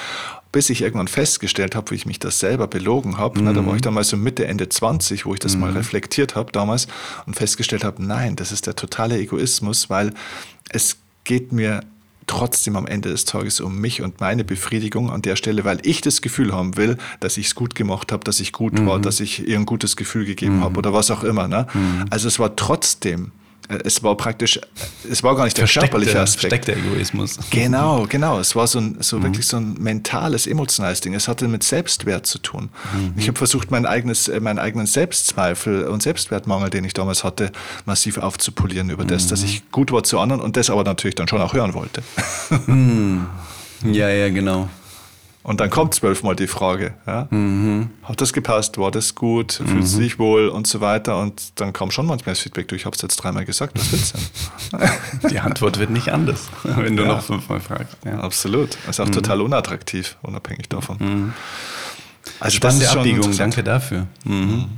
[0.54, 3.40] Bis ich irgendwann festgestellt habe, wie ich mich das selber belogen habe.
[3.40, 3.54] Mhm.
[3.54, 5.62] Da war ich damals so Mitte, Ende 20, wo ich das mhm.
[5.62, 6.86] mal reflektiert habe damals
[7.26, 10.14] und festgestellt habe, nein, das ist der totale Egoismus, weil
[10.70, 11.80] es geht mir
[12.28, 16.02] trotzdem am Ende des Tages um mich und meine Befriedigung an der Stelle, weil ich
[16.02, 18.86] das Gefühl haben will, dass ich es gut gemacht habe, dass ich gut mhm.
[18.86, 20.64] war, dass ich ihr ein gutes Gefühl gegeben mhm.
[20.64, 21.48] habe oder was auch immer.
[21.48, 21.66] Ne?
[21.74, 22.04] Mhm.
[22.10, 23.32] Also es war trotzdem
[23.84, 24.60] es war praktisch,
[25.10, 26.64] es war gar nicht der körperliche Aspekt.
[26.64, 27.38] Versteckter Egoismus.
[27.50, 28.38] Genau, genau.
[28.38, 29.24] Es war so, ein, so mhm.
[29.24, 31.14] wirklich so ein mentales, emotionales Ding.
[31.14, 32.68] Es hatte mit Selbstwert zu tun.
[32.92, 33.14] Mhm.
[33.16, 37.52] Ich habe versucht, mein eigenes, äh, meinen eigenen Selbstzweifel und Selbstwertmangel, den ich damals hatte,
[37.86, 39.46] massiv aufzupolieren über das, dass mhm.
[39.46, 42.02] ich gut war zu anderen und das aber natürlich dann schon auch hören wollte.
[42.66, 43.26] Mhm.
[43.84, 44.68] Ja, ja, genau.
[45.44, 47.28] Und dann kommt zwölfmal die Frage, ja?
[47.30, 47.90] mhm.
[48.02, 50.02] hat das gepasst, war das gut, fühlst du mhm.
[50.02, 51.20] dich wohl und so weiter.
[51.20, 53.92] Und dann kam schon manchmal das Feedback, du, ich habe es jetzt dreimal gesagt, was
[53.92, 55.30] willst du denn?
[55.30, 57.10] Die Antwort wird nicht anders, wenn du ja.
[57.10, 57.94] noch fünfmal fragst.
[58.06, 58.20] Ja.
[58.20, 58.78] Absolut.
[58.88, 59.12] Ist auch mhm.
[59.12, 60.96] total unattraktiv, unabhängig davon.
[60.98, 61.32] Mhm.
[62.40, 64.06] Also Spannende Abbiegung, danke dafür.
[64.24, 64.70] Mhm.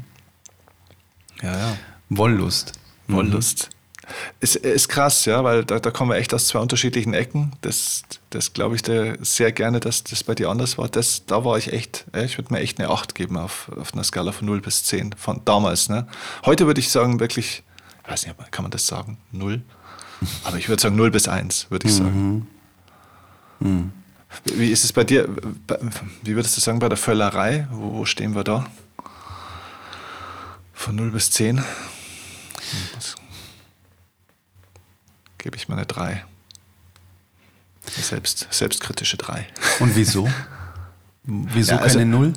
[1.43, 1.77] Ja, ja.
[2.09, 2.73] Wollust.
[3.07, 3.71] Wollust.
[4.41, 7.53] Ist, ist krass, ja, weil da, da kommen wir echt aus zwei unterschiedlichen Ecken.
[7.61, 10.89] Das, das glaube ich dir sehr gerne, dass das bei dir anders war.
[10.89, 14.05] Das, da war ich echt, ich würde mir echt eine 8 geben auf, auf einer
[14.05, 15.89] Skala von 0 bis 10 von damals.
[15.89, 16.07] Ne?
[16.45, 17.65] Heute würde ich sagen, wirklich,
[18.05, 19.19] ich weiß nicht, kann man das sagen?
[19.33, 19.63] 0?
[20.45, 21.99] Aber ich würde sagen 0 bis 1, würde ich mhm.
[21.99, 22.47] sagen.
[23.61, 23.93] Mhm.
[24.45, 25.29] Wie ist es bei dir?
[26.23, 27.67] Wie würdest du sagen bei der Völlerei?
[27.71, 28.67] Wo, wo stehen wir da?
[30.73, 31.65] Von 0 bis 10?
[32.95, 33.17] Was?
[35.47, 36.25] Gebe ich mal eine 3.
[37.89, 39.47] Selbst, selbstkritische 3.
[39.79, 40.29] Und wieso?
[41.23, 42.33] Wieso ja, also, keine 0?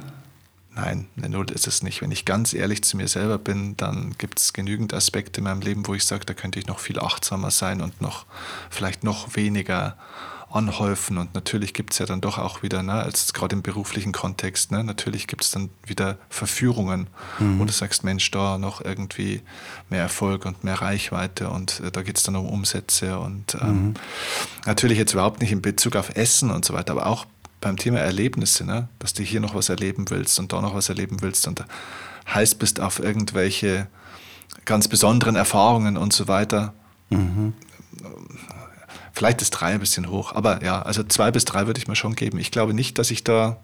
[0.76, 2.04] Nein, eine Null ist es nicht.
[2.04, 5.62] Wenn ich ganz ehrlich zu mir selber bin, dann gibt es genügend Aspekte in meinem
[5.62, 8.28] Leben, wo ich sage, da könnte ich noch viel achtsamer sein und noch
[8.70, 9.98] vielleicht noch weniger
[10.52, 11.18] anhäufen.
[11.18, 14.72] Und natürlich gibt es ja dann doch auch wieder, ne, als gerade im beruflichen Kontext,
[14.72, 17.08] ne, natürlich gibt es dann wieder Verführungen,
[17.40, 17.60] mhm.
[17.60, 19.42] wo du sagst, Mensch, da noch irgendwie
[19.90, 23.70] mehr Erfolg und mehr Reichweite und äh, da geht es dann um Umsätze und ähm,
[23.70, 23.94] mhm.
[24.66, 27.26] natürlich jetzt überhaupt nicht in Bezug auf Essen und so weiter, aber auch
[27.62, 30.90] beim Thema Erlebnisse, ne, dass du hier noch was erleben willst und da noch was
[30.90, 31.64] erleben willst und
[32.34, 33.88] heiß bist auf irgendwelche
[34.66, 36.74] ganz besonderen Erfahrungen und so weiter.
[37.10, 37.54] Mhm.
[39.14, 41.96] Vielleicht ist drei ein bisschen hoch, aber ja, also zwei bis drei würde ich mir
[41.96, 42.40] schon geben.
[42.40, 43.58] Ich glaube nicht, dass ich da,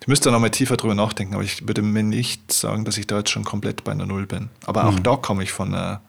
[0.00, 3.06] ich müsste noch mal tiefer drüber nachdenken, aber ich würde mir nicht sagen, dass ich
[3.06, 4.48] da jetzt schon komplett bei einer Null bin.
[4.66, 5.02] Aber auch mhm.
[5.02, 6.00] da komme ich von einer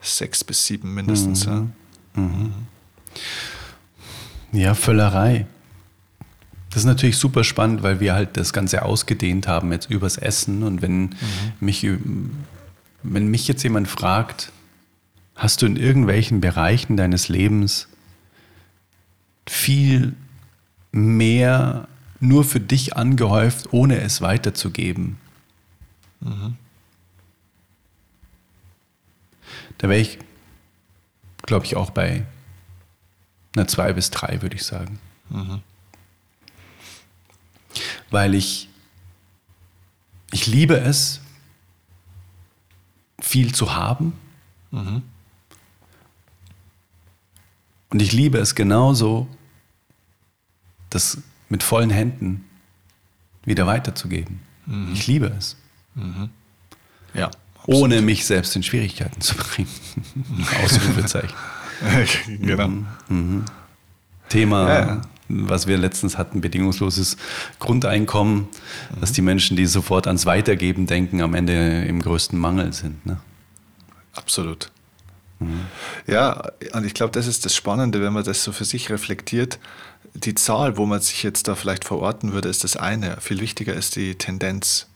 [0.00, 1.46] sechs bis sieben mindestens.
[1.46, 1.72] Mhm.
[2.14, 2.22] Ja.
[2.22, 2.52] Mhm.
[4.52, 5.46] ja, Völlerei.
[6.70, 10.62] Das ist natürlich super spannend, weil wir halt das Ganze ausgedehnt haben jetzt übers Essen.
[10.62, 11.16] Und wenn, mhm.
[11.60, 11.86] mich,
[13.02, 14.52] wenn mich jetzt jemand fragt,
[15.38, 17.88] hast du in irgendwelchen Bereichen deines Lebens
[19.46, 20.14] viel
[20.90, 21.88] mehr
[22.20, 25.18] nur für dich angehäuft, ohne es weiterzugeben.
[26.20, 26.56] Mhm.
[29.78, 30.18] Da wäre ich,
[31.42, 32.26] glaube ich, auch bei
[33.54, 34.98] einer 2 bis 3, würde ich sagen.
[35.30, 35.62] Mhm.
[38.10, 38.68] Weil ich,
[40.32, 41.20] ich liebe es,
[43.20, 44.14] viel zu haben.
[44.72, 45.02] Mhm.
[47.90, 49.26] Und ich liebe es genauso,
[50.90, 51.18] das
[51.48, 52.44] mit vollen Händen
[53.44, 54.40] wieder weiterzugeben.
[54.66, 54.92] Mhm.
[54.92, 55.56] Ich liebe es.
[55.94, 56.30] Mhm.
[57.14, 57.30] Ja.
[57.56, 57.82] Absolut.
[57.82, 59.68] Ohne mich selbst in Schwierigkeiten zu bringen.
[60.64, 61.34] Ausrufezeichen.
[62.40, 62.68] genau.
[62.68, 62.86] Mhm.
[63.08, 63.44] mhm.
[64.28, 67.16] Thema, ja, was wir letztens hatten, bedingungsloses
[67.60, 69.00] Grundeinkommen, mhm.
[69.00, 73.06] dass die Menschen, die sofort ans Weitergeben denken, am Ende im größten Mangel sind.
[73.06, 73.18] Ne?
[74.12, 74.70] Absolut.
[75.38, 75.66] Mhm.
[76.06, 79.58] Ja, und ich glaube, das ist das Spannende, wenn man das so für sich reflektiert.
[80.14, 83.18] Die Zahl, wo man sich jetzt da vielleicht verorten würde, ist das eine.
[83.20, 84.88] Viel wichtiger ist die Tendenz,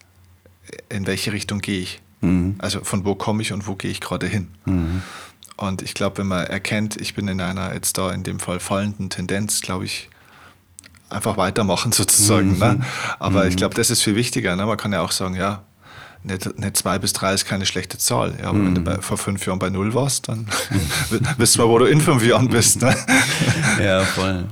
[0.88, 2.00] in welche Richtung gehe ich.
[2.20, 2.56] Mhm.
[2.58, 4.48] Also von wo komme ich und wo gehe ich gerade hin.
[4.64, 5.02] Mhm.
[5.56, 8.58] Und ich glaube, wenn man erkennt, ich bin in einer jetzt da in dem Fall
[8.58, 10.08] fallenden Tendenz, glaube ich,
[11.08, 12.58] einfach weitermachen sozusagen.
[12.58, 12.74] Ne?
[12.78, 12.84] Mhm.
[13.18, 13.58] Aber ich mhm.
[13.58, 14.56] glaube, das ist viel wichtiger.
[14.56, 14.66] Ne?
[14.66, 15.62] Man kann ja auch sagen, ja,
[16.24, 18.34] nicht, nicht zwei bis drei ist keine schlechte Zahl.
[18.40, 18.66] Ja, aber mhm.
[18.66, 18.84] wenn du mhm.
[18.84, 20.46] bei, vor fünf Jahren bei null warst, dann
[21.36, 22.82] wissen wir, wo du in fünf Jahren bist.
[22.82, 22.94] Ne?
[23.82, 24.46] Ja, voll.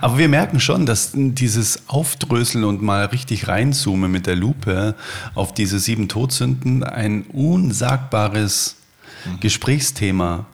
[0.00, 4.94] Aber wir merken schon, dass dieses Aufdröseln und mal richtig reinzoomen mit der Lupe
[5.34, 8.76] auf diese sieben Todsünden ein unsagbares
[9.24, 9.40] mhm.
[9.40, 10.46] Gesprächsthema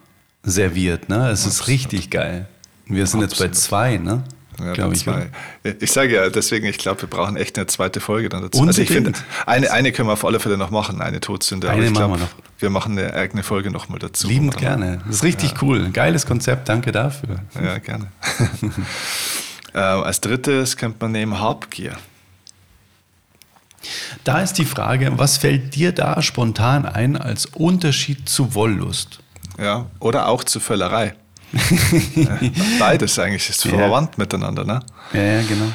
[0.42, 1.08] serviert.
[1.08, 1.30] Ne?
[1.30, 2.48] Es ist richtig geil.
[2.86, 3.30] Wir sind Absolut.
[3.30, 4.22] jetzt bei zwei, ne?
[4.58, 5.02] Ja, glaube ich.
[5.02, 5.28] Zwei.
[5.80, 8.62] Ich sage ja, deswegen, ich glaube, wir brauchen echt eine zweite Folge dann dazu.
[8.62, 9.12] Also ich finde,
[9.44, 11.70] eine, eine können wir auf alle Fälle noch machen, eine Todsünde.
[11.70, 12.28] Eine machen wir noch.
[12.58, 14.28] Wir machen eine eigene Folge nochmal dazu.
[14.28, 15.02] Liebend gerne.
[15.06, 15.56] Das ist richtig ja.
[15.62, 15.90] cool.
[15.90, 17.40] Geiles Konzept, danke dafür.
[17.62, 18.08] Ja, gerne.
[19.74, 21.96] äh, als drittes könnte man nehmen Habgier.
[24.24, 29.20] Da ist die Frage, was fällt dir da spontan ein als Unterschied zu Wollust?
[29.58, 31.14] Ja, oder auch zu Völlerei.
[32.78, 34.80] Beides eigentlich ist verwandt miteinander, ne?
[35.12, 35.72] Ja, ja, genau.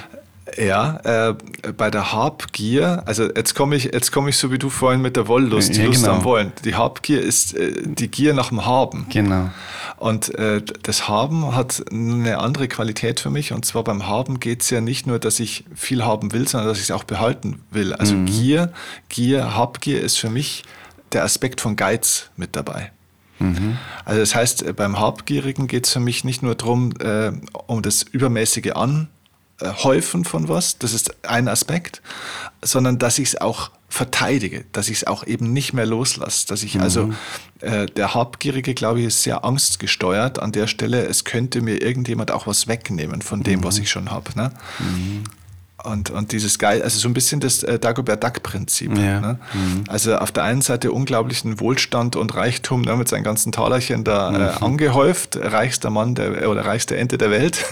[0.57, 1.35] Ja, äh,
[1.77, 5.15] bei der Habgier, also jetzt komme ich, jetzt komme ich so wie du vorhin mit
[5.15, 6.15] der Wollust, die Ja, Lust genau.
[6.15, 6.51] am Wollen.
[6.65, 9.05] Die Habgier ist äh, die Gier nach dem Haben.
[9.09, 9.49] Genau.
[9.97, 13.53] Und äh, das Haben hat eine andere Qualität für mich.
[13.53, 16.67] Und zwar beim Haben geht es ja nicht nur, dass ich viel haben will, sondern
[16.67, 17.93] dass ich es auch behalten will.
[17.93, 18.73] Also Gier,
[19.09, 20.63] Gier, Habgier ist für mich
[21.13, 22.91] der Aspekt von Geiz mit dabei.
[24.05, 27.31] Also das heißt, äh, beim Habgierigen geht es für mich nicht nur darum, äh,
[27.67, 32.01] um das übermäßige Anhäufen von was, das ist ein Aspekt,
[32.61, 36.47] sondern dass ich es auch verteidige, dass ich es auch eben nicht mehr loslasse.
[36.47, 37.13] Dass ich also,
[37.59, 42.31] äh, der Habgierige, glaube ich, ist sehr angstgesteuert an der Stelle, es könnte mir irgendjemand
[42.31, 44.31] auch was wegnehmen von dem, was ich schon habe.
[44.35, 44.51] Ne?
[45.83, 48.95] Und, und dieses geil, also so ein bisschen das äh, Dagobert Duck-Prinzip.
[48.97, 49.19] Ja.
[49.19, 49.39] Ne?
[49.87, 54.31] Also auf der einen Seite unglaublichen Wohlstand und Reichtum ne, mit seinen ganzen Talerchen da
[54.31, 57.65] äh, angehäuft, reichster Mann der, oder reichste Ente der Welt.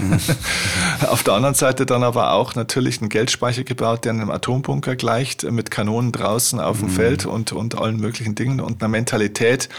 [1.07, 5.43] auf der anderen Seite dann aber auch natürlich einen Geldspeicher gebaut, der einem Atombunker gleicht,
[5.43, 9.69] äh, mit Kanonen draußen auf dem Feld und, und allen möglichen Dingen und einer Mentalität,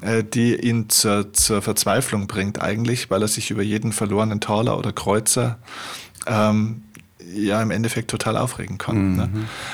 [0.00, 4.78] äh, die ihn zur, zur Verzweiflung bringt eigentlich, weil er sich über jeden verlorenen Taler
[4.78, 5.58] oder Kreuzer
[6.26, 6.82] ähm,
[7.32, 9.16] ja im Endeffekt total aufregen kann.
[9.16, 9.28] Ne?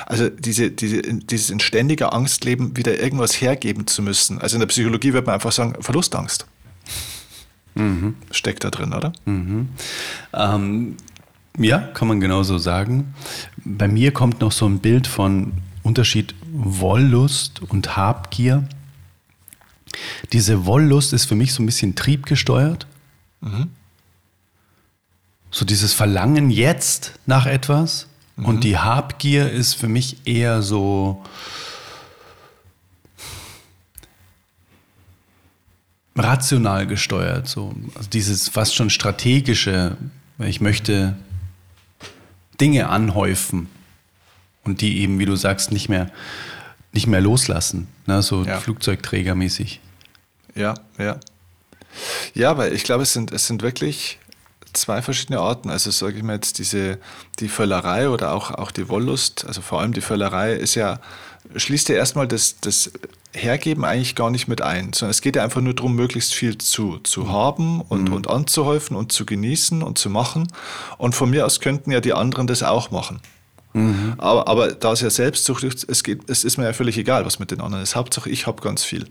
[0.07, 4.40] Also diese, diese, dieses in ständiger Angst leben, wieder irgendwas hergeben zu müssen.
[4.40, 6.46] Also in der Psychologie wird man einfach sagen, Verlustangst.
[8.30, 9.12] Steckt da drin, oder?
[10.32, 10.96] Ähm,
[11.59, 13.14] ja, kann man genauso sagen.
[13.64, 18.68] Bei mir kommt noch so ein Bild von Unterschied Wollust und Habgier.
[20.32, 22.86] Diese Wollust ist für mich so ein bisschen triebgesteuert.
[25.51, 28.07] So dieses Verlangen jetzt nach etwas.
[28.36, 31.22] Und die Habgier ist für mich eher so
[36.16, 37.48] rational gesteuert.
[37.48, 37.74] So.
[37.94, 39.96] Also dieses fast schon strategische,
[40.38, 41.16] ich möchte
[42.61, 43.68] Dinge anhäufen
[44.64, 46.11] und die eben, wie du sagst, nicht mehr,
[46.92, 47.88] nicht mehr loslassen.
[48.07, 48.22] Ne?
[48.22, 48.59] So Ja.
[48.59, 49.80] Flugzeugträgermäßig.
[50.55, 51.18] Ja, ja.
[52.34, 54.18] Ja, weil ich glaube, es sind, es sind wirklich
[54.72, 55.70] zwei verschiedene Arten.
[55.70, 56.98] Also sage ich mal jetzt diese,
[57.38, 61.00] die Völlerei oder auch, auch die Wollust, also vor allem die Völlerei ist ja,
[61.54, 62.92] schließt ja erstmal das, das
[63.32, 66.58] Hergeben eigentlich gar nicht mit ein, sondern es geht ja einfach nur darum, möglichst viel
[66.58, 70.48] zu, zu haben und, und anzuhäufen und zu genießen und zu machen.
[70.98, 73.20] Und von mir aus könnten ja die anderen das auch machen.
[74.18, 77.24] Aber, aber da es ja Selbstsucht ist, es, geht, es ist mir ja völlig egal,
[77.24, 77.94] was mit den anderen ist.
[77.94, 79.06] Hauptsache, ich habe ganz viel.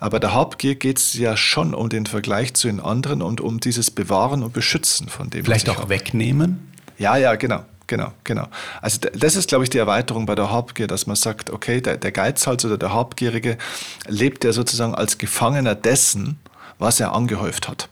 [0.00, 3.40] Aber bei der Habgier geht es ja schon um den Vergleich zu den anderen und
[3.40, 5.88] um dieses Bewahren und Beschützen von dem, Vielleicht auch hab.
[5.88, 6.72] wegnehmen.
[6.98, 7.64] Ja, ja, genau.
[7.86, 8.48] Genau, genau.
[8.80, 11.98] Also das ist, glaube ich, die Erweiterung bei der Habgier, dass man sagt, okay, der,
[11.98, 13.58] der Geizhals oder der Habgierige
[14.06, 16.38] lebt ja sozusagen als Gefangener dessen,
[16.78, 17.88] was er angehäuft hat.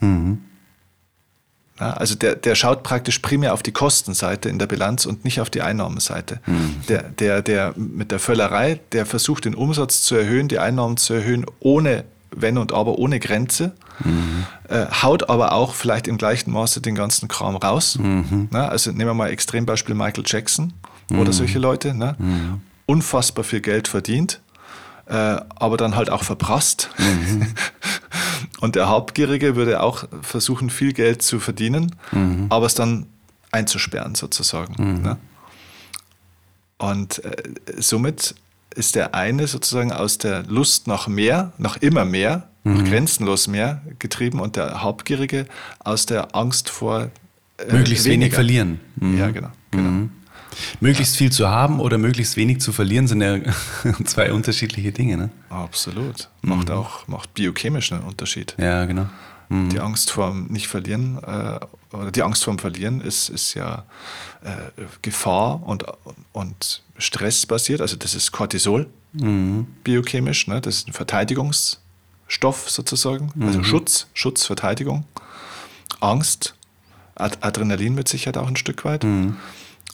[0.00, 0.36] Ja,
[1.78, 5.50] also der, der schaut praktisch primär auf die Kostenseite in der Bilanz und nicht auf
[5.50, 6.40] die Einnahmenseite.
[6.88, 11.14] Der, der, der mit der Völlerei, der versucht den Umsatz zu erhöhen, die Einnahmen zu
[11.14, 12.04] erhöhen, ohne
[12.34, 13.72] Wenn und Aber, ohne Grenze,
[14.68, 17.98] äh, haut aber auch vielleicht im gleichen Maße den ganzen Kram raus.
[18.50, 20.72] Na, also nehmen wir mal Extrembeispiel Michael Jackson
[21.10, 21.94] oder solche Leute.
[21.94, 22.16] Ne?
[22.86, 24.40] Unfassbar viel Geld verdient,
[25.12, 26.88] äh, aber dann halt auch verprasst.
[28.60, 31.96] Und der Habgierige würde auch versuchen, viel Geld zu verdienen,
[32.48, 33.06] aber es dann
[33.50, 35.02] einzusperren sozusagen.
[35.02, 35.16] Ne?
[36.78, 37.32] Und äh,
[37.78, 38.36] somit
[38.74, 43.82] ist der eine sozusagen aus der Lust nach mehr, nach immer mehr, nach grenzenlos mehr
[43.98, 45.46] getrieben und der Habgierige
[45.80, 47.10] aus der Angst vor
[47.58, 48.34] äh, Möglichst wenig weniger.
[48.34, 48.80] verlieren.
[48.96, 49.18] Mhm.
[49.18, 49.50] Ja, genau.
[49.72, 50.08] genau.
[50.80, 53.38] Möglichst viel zu haben oder möglichst wenig zu verlieren sind ja
[54.04, 55.16] zwei unterschiedliche Dinge.
[55.16, 55.30] Ne?
[55.50, 56.28] Absolut.
[56.42, 58.54] Macht auch macht biochemisch einen Unterschied.
[58.58, 59.06] Ja, genau.
[59.50, 61.60] Die Angst vorm Nicht-Verlieren äh,
[61.94, 63.84] oder die Angst vorm Verlieren ist, ist ja
[64.42, 65.84] äh, Gefahr und,
[66.32, 67.82] und Stress basiert.
[67.82, 68.86] Also das ist Cortisol
[69.84, 70.46] biochemisch.
[70.46, 70.62] Ne?
[70.62, 73.30] Das ist ein Verteidigungsstoff sozusagen.
[73.40, 75.04] Also Schutz, Schutz, Verteidigung.
[76.00, 76.54] Angst,
[77.14, 79.04] Ad Adrenalin mit Sicherheit auch ein Stück weit.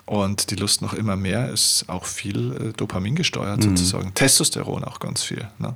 [0.09, 4.15] Und die Lust noch immer mehr ist auch viel äh, Dopamin gesteuert sozusagen.
[4.15, 5.47] Testosteron auch ganz viel.
[5.59, 5.75] Ne?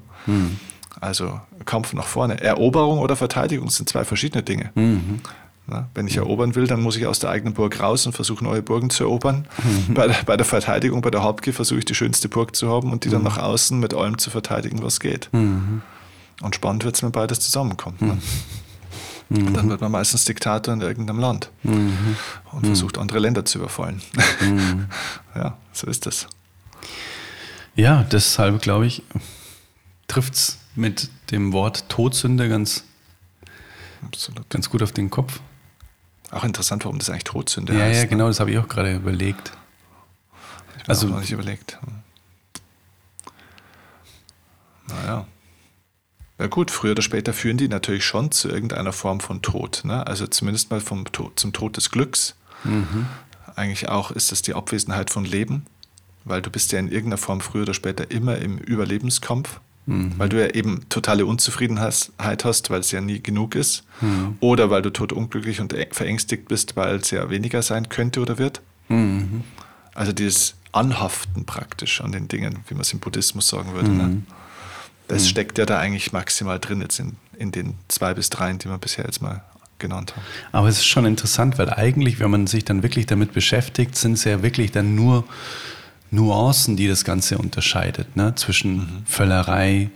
[1.00, 2.40] Also Kampf nach vorne.
[2.40, 4.70] Eroberung oder Verteidigung sind zwei verschiedene Dinge.
[5.66, 8.42] Na, wenn ich erobern will, dann muss ich aus der eigenen Burg raus und versuche
[8.42, 9.46] neue Burgen zu erobern.
[9.88, 12.90] Bei, der, bei der Verteidigung, bei der Hauptgier versuche ich die schönste Burg zu haben
[12.90, 15.28] und die dann nach außen mit allem zu verteidigen, was geht.
[16.40, 18.00] Und spannend wird es, wenn beides zusammenkommt.
[18.02, 18.18] Ne?
[19.38, 24.02] Und dann wird man meistens Diktator in irgendeinem Land und versucht, andere Länder zu überfallen.
[25.34, 26.26] ja, so ist das.
[27.74, 29.02] Ja, deshalb glaube ich,
[30.06, 32.84] trifft es mit dem Wort Todsünde ganz,
[34.04, 34.48] Absolut.
[34.50, 35.40] ganz gut auf den Kopf.
[36.30, 37.96] Auch interessant, warum das eigentlich Todsünde ja, heißt.
[37.96, 38.08] Ja, ne?
[38.08, 39.52] genau, das habe ich auch gerade überlegt.
[40.82, 41.78] Ich also noch nicht überlegt.
[44.88, 45.26] Naja.
[46.42, 49.82] Ja gut, früher oder später führen die natürlich schon zu irgendeiner Form von Tod.
[49.84, 50.04] Ne?
[50.04, 52.34] Also zumindest mal vom Tod, zum Tod des Glücks.
[52.64, 53.06] Mhm.
[53.54, 55.66] Eigentlich auch ist das die Abwesenheit von Leben,
[56.24, 60.14] weil du bist ja in irgendeiner Form früher oder später immer im Überlebenskampf, mhm.
[60.16, 63.84] weil du ja eben totale Unzufriedenheit hast, weil es ja nie genug ist.
[64.00, 64.36] Mhm.
[64.40, 68.62] Oder weil du totunglücklich und verängstigt bist, weil es ja weniger sein könnte oder wird.
[68.88, 69.44] Mhm.
[69.94, 73.90] Also dieses Anhaften praktisch an den Dingen, wie man es im Buddhismus sagen würde.
[73.90, 74.22] Ne?
[75.08, 75.28] Das mhm.
[75.28, 78.78] steckt ja da eigentlich maximal drin jetzt in, in den zwei bis dreien, die wir
[78.78, 79.42] bisher jetzt mal
[79.78, 80.24] genannt haben.
[80.52, 84.14] Aber es ist schon interessant, weil eigentlich, wenn man sich dann wirklich damit beschäftigt, sind
[84.14, 85.24] es ja wirklich dann nur
[86.10, 88.34] Nuancen, die das Ganze unterscheidet, ne?
[88.34, 89.02] zwischen mhm.
[89.06, 89.90] Völlerei,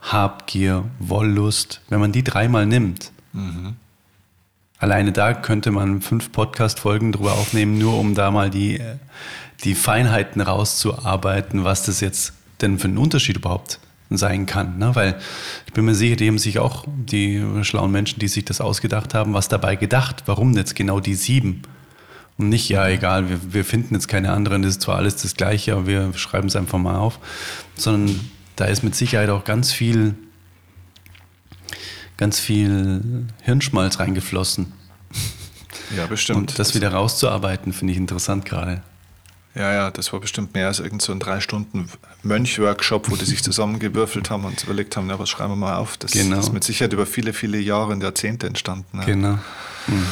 [0.00, 1.80] Habgier, Wollust.
[1.88, 3.76] Wenn man die dreimal nimmt, mhm.
[4.78, 8.80] alleine da könnte man fünf Podcast-Folgen drüber aufnehmen, nur um da mal die,
[9.64, 13.80] die Feinheiten rauszuarbeiten, was das jetzt denn für einen Unterschied überhaupt
[14.16, 14.78] sein kann.
[14.78, 14.94] Ne?
[14.94, 15.18] Weil
[15.66, 19.14] ich bin mir sicher, die haben sich auch, die schlauen Menschen, die sich das ausgedacht
[19.14, 20.24] haben, was dabei gedacht.
[20.26, 21.62] Warum jetzt genau die sieben?
[22.38, 25.34] Und nicht, ja, egal, wir, wir finden jetzt keine anderen, das ist zwar alles das
[25.34, 27.18] Gleiche, aber wir schreiben es einfach mal auf.
[27.76, 28.18] Sondern
[28.56, 30.14] da ist mit Sicherheit auch ganz viel,
[32.16, 34.72] ganz viel Hirnschmalz reingeflossen.
[35.96, 36.38] Ja, bestimmt.
[36.38, 38.82] Und das wieder rauszuarbeiten, finde ich interessant gerade.
[39.54, 41.88] Ja, ja, das war bestimmt mehr als irgend so ein drei Stunden
[42.22, 45.96] Mönch-Workshop, wo die sich zusammengewürfelt haben und überlegt haben, ja, was schreiben wir mal auf.
[45.98, 46.38] Das genau.
[46.38, 48.98] ist mit Sicherheit über viele, viele Jahre und Jahrzehnte entstanden.
[48.98, 49.04] Ja.
[49.04, 49.38] Genau.
[49.86, 50.06] Mhm.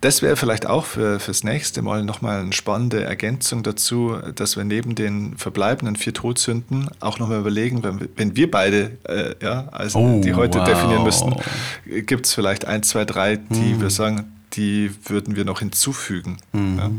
[0.00, 4.64] Das wäre vielleicht auch für, fürs nächste Mal nochmal eine spannende Ergänzung dazu, dass wir
[4.64, 9.98] neben den verbleibenden vier Todsünden auch nochmal überlegen, wenn, wenn wir beide äh, ja, also
[10.00, 10.68] oh, die heute wow.
[10.68, 11.36] definieren müssten,
[11.84, 13.80] gibt es vielleicht ein, zwei, drei, die mhm.
[13.80, 16.78] wir sagen, die würden wir noch hinzufügen, mhm.
[16.78, 16.90] ja,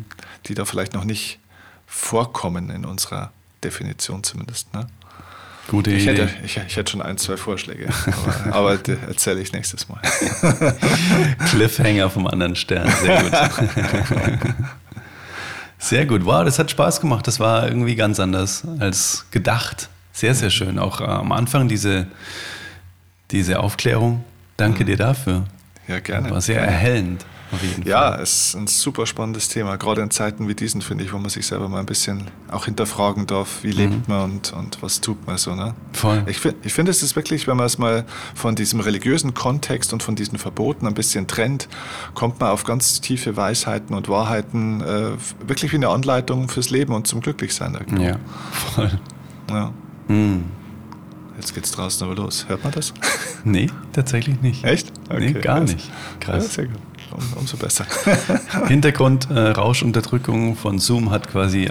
[0.46, 1.40] die da vielleicht noch nicht
[1.94, 3.32] vorkommen in unserer
[3.64, 4.74] Definition zumindest.
[4.74, 4.88] Ne?
[5.68, 6.24] Gute ich Idee.
[6.24, 7.88] Hätte, ich, ich, hätte schon ein, zwei Vorschläge,
[8.52, 10.02] aber, aber erzähle ich nächstes Mal.
[11.50, 14.52] Cliffhanger vom anderen Stern, sehr gut.
[15.80, 17.28] Sehr gut, wow, das hat Spaß gemacht.
[17.28, 19.90] Das war irgendwie ganz anders als gedacht.
[20.14, 20.80] Sehr, sehr schön.
[20.80, 22.08] Auch äh, am Anfang diese,
[23.32, 24.24] diese Aufklärung.
[24.56, 24.88] Danke mhm.
[24.88, 25.44] dir dafür.
[25.90, 26.32] Ja, gerne.
[26.32, 26.72] War sehr gerne.
[26.72, 27.26] erhellend
[27.86, 31.18] ja, es ist ein super spannendes Thema, gerade in Zeiten wie diesen, finde ich, wo
[31.18, 33.78] man sich selber mal ein bisschen auch hinterfragen darf, wie mhm.
[33.78, 35.56] lebt man und, und was tut man so.
[35.56, 35.74] Ne?
[35.94, 36.24] Voll.
[36.28, 40.04] Ich, ich finde, es ist wirklich, wenn man es mal von diesem religiösen Kontext und
[40.04, 41.68] von diesen Verboten ein bisschen trennt,
[42.14, 45.12] kommt man auf ganz tiefe Weisheiten und Wahrheiten, äh,
[45.48, 47.78] wirklich wie eine Anleitung fürs Leben und zum Glücklichsein.
[48.00, 48.18] Ja,
[48.52, 48.92] voll.
[49.50, 49.72] Ja.
[50.08, 50.46] Mhm.
[51.38, 52.46] Jetzt geht's draußen aber los.
[52.48, 52.94] Hört man das?
[53.46, 54.64] Nee, tatsächlich nicht.
[54.64, 54.94] Echt?
[55.10, 55.34] Okay.
[55.34, 55.92] Nee, gar nicht.
[56.22, 56.44] Krass.
[56.46, 56.80] Ja, sehr gut
[57.14, 57.86] um, umso besser.
[58.68, 61.70] Hintergrund äh, Rauschunterdrückung von Zoom hat quasi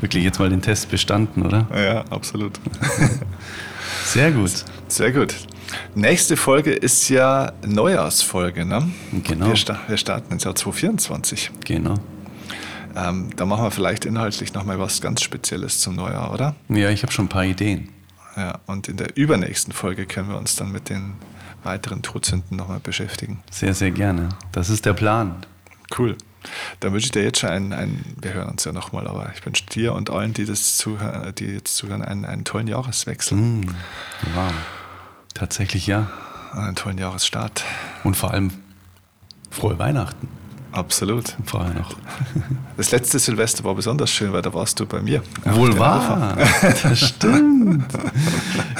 [0.00, 1.66] wirklich jetzt mal den Test bestanden, oder?
[1.74, 2.58] Ja, absolut.
[4.04, 4.64] Sehr gut.
[4.88, 5.34] Sehr gut.
[5.94, 8.88] Nächste Folge ist ja Neujahrsfolge, ne?
[9.24, 9.48] Genau.
[9.48, 11.50] Wir, sta wir starten ins Jahr 2024.
[11.64, 11.94] Genau.
[12.94, 16.54] Ähm, da machen wir vielleicht inhaltlich nochmal was ganz Spezielles zum Neujahr, oder?
[16.68, 17.90] Ja, ich habe schon ein paar Ideen.
[18.36, 21.14] Ja, und in der übernächsten Folge können wir uns dann mit den
[21.66, 23.42] weiteren Todsünden nochmal beschäftigen.
[23.50, 24.30] Sehr, sehr gerne.
[24.52, 25.44] Das ist der Plan.
[25.96, 26.16] Cool.
[26.80, 29.44] Dann wünsche ich dir jetzt schon einen, einen wir hören uns ja nochmal, aber ich
[29.44, 33.36] wünsche dir und allen, die das zuhören, die jetzt zuhören, einen, einen tollen Jahreswechsel.
[33.36, 33.74] Mm,
[34.34, 34.52] wow.
[35.34, 36.08] Tatsächlich ja.
[36.52, 37.64] Einen tollen Jahresstart.
[38.04, 38.52] Und vor allem
[39.50, 40.28] frohe Weihnachten.
[40.76, 41.34] Absolut.
[41.44, 41.96] Vorher noch.
[42.76, 45.22] Das letzte Silvester war besonders schön, weil da warst du bei mir.
[45.46, 46.36] Wohl wahr.
[46.82, 47.86] Das stimmt.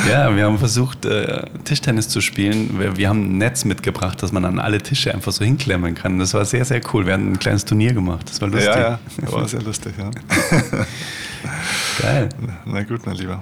[0.07, 2.79] Ja, wir haben versucht, äh, Tischtennis zu spielen.
[2.79, 6.19] Wir, wir, haben ein Netz mitgebracht, dass man an alle Tische einfach so hinklemmen kann.
[6.19, 7.07] Das war sehr, sehr cool.
[7.07, 8.29] Wir haben ein kleines Turnier gemacht.
[8.29, 8.69] Das war lustig.
[8.69, 9.33] Ja, ja.
[9.33, 10.11] war sehr lustig, ja.
[12.03, 12.29] Geil.
[12.67, 13.41] Na gut, mein Lieber.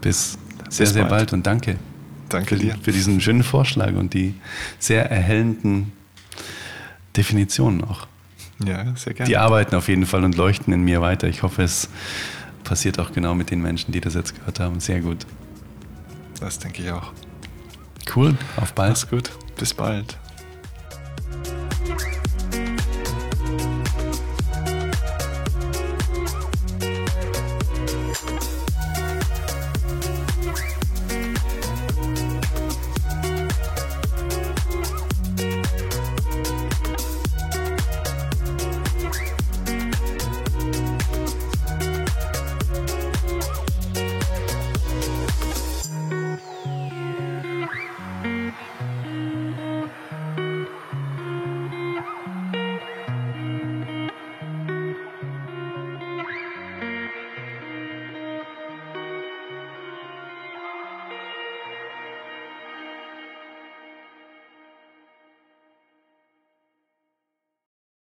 [0.00, 1.10] Bis sehr, Bis sehr bald.
[1.10, 1.78] bald und danke.
[2.28, 2.76] Danke dir.
[2.80, 4.34] Für diesen schönen Vorschlag und die
[4.78, 5.90] sehr erhellenden
[7.16, 8.06] Definitionen auch.
[8.64, 9.28] Ja, sehr gerne.
[9.28, 11.28] Die arbeiten auf jeden Fall und leuchten in mir weiter.
[11.28, 11.88] Ich hoffe, es
[12.62, 14.80] passiert auch genau mit den Menschen, die das jetzt gehört haben.
[14.80, 15.26] Sehr gut.
[16.40, 17.12] Das denke ich auch.
[18.14, 18.90] Cool, auf bald.
[18.90, 19.30] Mach's gut.
[19.56, 20.18] Bis bald.